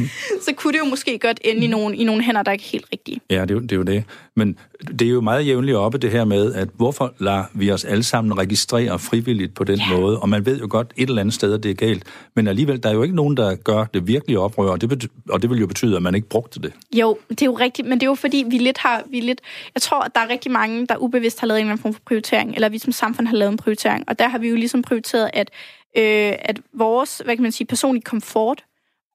[0.46, 2.64] så kunne det jo måske godt ende i nogle, i nogle hænder, der er ikke
[2.64, 3.20] helt rigtige.
[3.30, 4.04] Ja, det er, jo, det er jo det.
[4.36, 4.58] Men
[4.88, 8.02] det er jo meget jævnligt oppe, det her med, at hvorfor lader vi os alle
[8.02, 9.96] sammen registrere frivilligt på den ja.
[9.96, 10.18] måde?
[10.18, 12.04] Og man ved jo godt et eller andet sted, at det er galt.
[12.36, 15.42] Men alligevel, der er jo ikke nogen, der gør det virkelig oprør, og det, og
[15.42, 16.72] det vil jo betyde, at man ikke brugte det.
[16.92, 19.02] Jo, det er jo rigtigt, men det er jo fordi, vi lidt har...
[19.06, 19.40] Vi lidt,
[19.74, 21.94] jeg tror, at der er rigtig mange, der ubevidst har lavet en eller anden form
[21.94, 24.04] for prioritering, eller vi som samfund har lavet en prioritering.
[24.08, 25.50] Og der har vi jo ligesom prioriteret, at,
[25.96, 28.64] øh, at vores, hvad kan man sige, personlig komfort,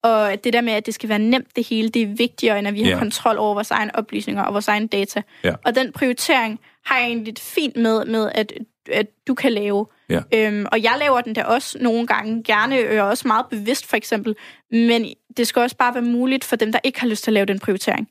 [0.04, 2.68] og det der med, at det skal være nemt det hele, det er vigtigere, end
[2.68, 3.00] at vi har yeah.
[3.00, 5.22] kontrol over vores egne oplysninger og vores egne data.
[5.45, 5.56] Yeah.
[5.66, 8.54] Og den prioritering har jeg egentlig fint med, med at,
[8.91, 9.86] at du kan lave.
[10.12, 10.24] Yeah.
[10.34, 13.86] Øhm, og jeg laver den der også nogle gange, gerne og øh, også meget bevidst
[13.86, 14.36] for eksempel,
[14.72, 15.06] men
[15.38, 17.45] det skal også bare være muligt for dem, der ikke har lyst til at lave
[17.45, 18.10] den prioritering.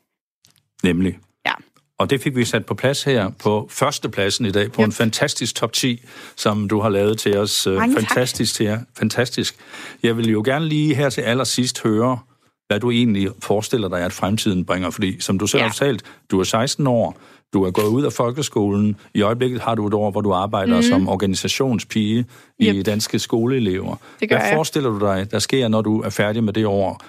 [0.82, 1.18] Nemlig.
[1.46, 1.52] Ja.
[1.98, 4.86] Og det fik vi sat på plads her på førstepladsen i dag, på yep.
[4.86, 6.02] en fantastisk top 10,
[6.36, 7.66] som du har lavet til os.
[7.66, 8.56] Mange fantastisk tak.
[8.56, 8.80] til jer.
[8.98, 9.56] Fantastisk.
[10.02, 12.18] Jeg vil jo gerne lige her til allersidst høre,
[12.66, 14.90] hvad du egentlig forestiller dig, at fremtiden bringer.
[14.90, 15.66] Fordi, som du selv ja.
[15.66, 17.18] har fortalt, du er 16 år,
[17.52, 18.96] du er gået ud af folkeskolen.
[19.14, 20.82] I øjeblikket har du et år, hvor du arbejder mm.
[20.82, 22.18] som organisationspige
[22.62, 22.74] yep.
[22.74, 23.96] i danske skoleelever.
[24.20, 24.52] Det hvad jeg.
[24.54, 27.00] forestiller du dig, der sker, når du er færdig med det år?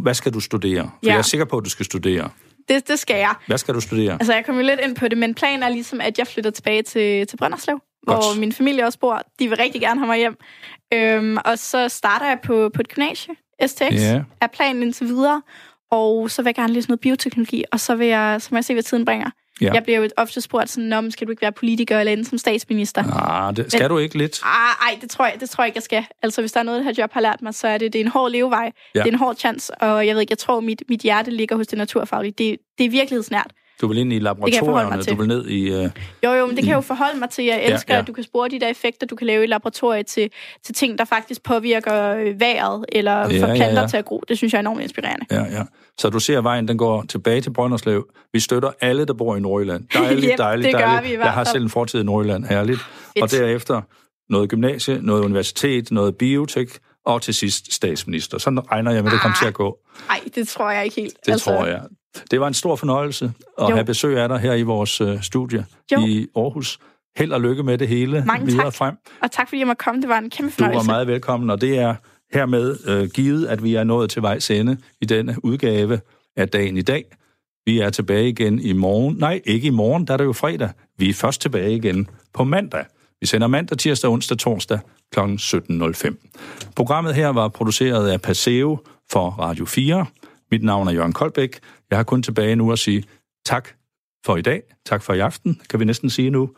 [0.00, 0.82] Hvad skal du studere?
[0.82, 1.10] For ja.
[1.10, 2.30] jeg er sikker på, at du skal studere.
[2.68, 3.34] Det, det skal jeg.
[3.46, 4.12] Hvad skal du studere?
[4.12, 6.82] Altså, jeg kommer lidt ind på det, men planen er ligesom, at jeg flytter tilbage
[6.82, 8.18] til, til Brønderslev, Godt.
[8.18, 9.22] hvor min familie også bor.
[9.38, 10.36] De vil rigtig gerne have mig hjem.
[10.94, 13.34] Øhm, og så starter jeg på, på et gymnasie.
[13.66, 14.24] STX yeah.
[14.40, 15.42] er planen indtil videre.
[15.90, 18.64] Og så vil jeg gerne læse noget bioteknologi, og så vil jeg, så må jeg
[18.64, 19.30] se, hvad tiden bringer.
[19.60, 19.72] Ja.
[19.72, 22.38] Jeg bliver jo ofte spurgt sådan, om skal du ikke være politiker eller ende som
[22.38, 23.04] statsminister?
[23.04, 24.40] Ah, det, skal Men, du ikke lidt?
[24.44, 26.04] Ah, ej, det tror, jeg, det tror jeg ikke, jeg skal.
[26.22, 28.00] Altså, hvis der er noget, det her job har lært mig, så er det, det
[28.00, 28.72] er en hård levevej.
[28.94, 29.00] Ja.
[29.00, 31.56] Det er en hård chance, og jeg ved ikke, jeg tror, mit, mit hjerte ligger
[31.56, 32.32] hos det naturfaglige.
[32.38, 33.52] Det, det er virkelighedsnært.
[33.80, 35.74] Du vil ind i laboratorierne, du vil ned i...
[35.74, 35.90] Uh,
[36.24, 37.44] jo, jo, men det kan jeg jo forholde mig til.
[37.44, 38.00] Jeg elsker, ja, ja.
[38.00, 40.30] at du kan spore de der effekter, du kan lave i laboratoriet til,
[40.64, 43.86] til ting, der faktisk påvirker øh, vejret, eller ja, får planter ja, ja.
[43.86, 44.22] til at gro.
[44.28, 45.26] Det synes jeg er enormt inspirerende.
[45.30, 45.62] Ja, ja.
[45.98, 48.08] Så du ser, at vejen den går tilbage til Brønderslev.
[48.32, 49.84] Vi støtter alle, der bor i Nordjylland.
[49.94, 51.18] Dejligt, yep, dejligt, det dejligt.
[51.18, 52.44] Vi jeg har selv en fortid i Nordjylland.
[52.44, 52.78] Herligt.
[52.78, 53.22] Fedt.
[53.22, 53.82] Og derefter
[54.30, 58.38] noget gymnasie, noget universitet, noget biotek, og til sidst statsminister.
[58.38, 59.78] Sådan regner jeg med, det kommer til at gå.
[60.08, 61.16] Nej, det tror jeg ikke helt.
[61.26, 61.50] Det altså...
[61.50, 61.82] tror jeg.
[62.30, 63.74] Det var en stor fornøjelse at jo.
[63.74, 65.98] have besøg af dig her i vores uh, studie jo.
[66.06, 66.78] i Aarhus.
[67.16, 68.74] Held og lykke med det hele Mange videre tak.
[68.74, 68.94] frem.
[69.22, 70.00] Og tak fordi jeg måtte komme.
[70.00, 70.78] Det var en kæmpe fornøjelse.
[70.78, 71.94] Du var meget velkommen, og det er
[72.32, 76.00] hermed uh, givet, at vi er nået til vejs ende i denne udgave
[76.36, 77.04] af dagen i dag.
[77.66, 79.16] Vi er tilbage igen i morgen.
[79.16, 80.70] Nej, ikke i morgen, der er det jo fredag.
[80.98, 82.84] Vi er først tilbage igen på mandag.
[83.20, 84.78] Vi sender mandag, tirsdag, onsdag, torsdag
[85.12, 85.20] kl.
[85.20, 86.72] 17.05.
[86.76, 88.78] Programmet her var produceret af Paseo
[89.10, 90.06] for Radio 4.
[90.52, 91.60] Mit navn er Jørgen Koldbæk.
[91.90, 93.04] Jeg har kun tilbage nu at sige
[93.44, 93.68] tak
[94.26, 94.62] for i dag.
[94.86, 96.50] Tak for i aften, kan vi næsten sige nu.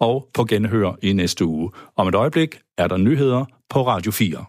[0.00, 1.70] Og på genhør i næste uge.
[1.96, 4.44] Om et øjeblik er der nyheder på Radio 4.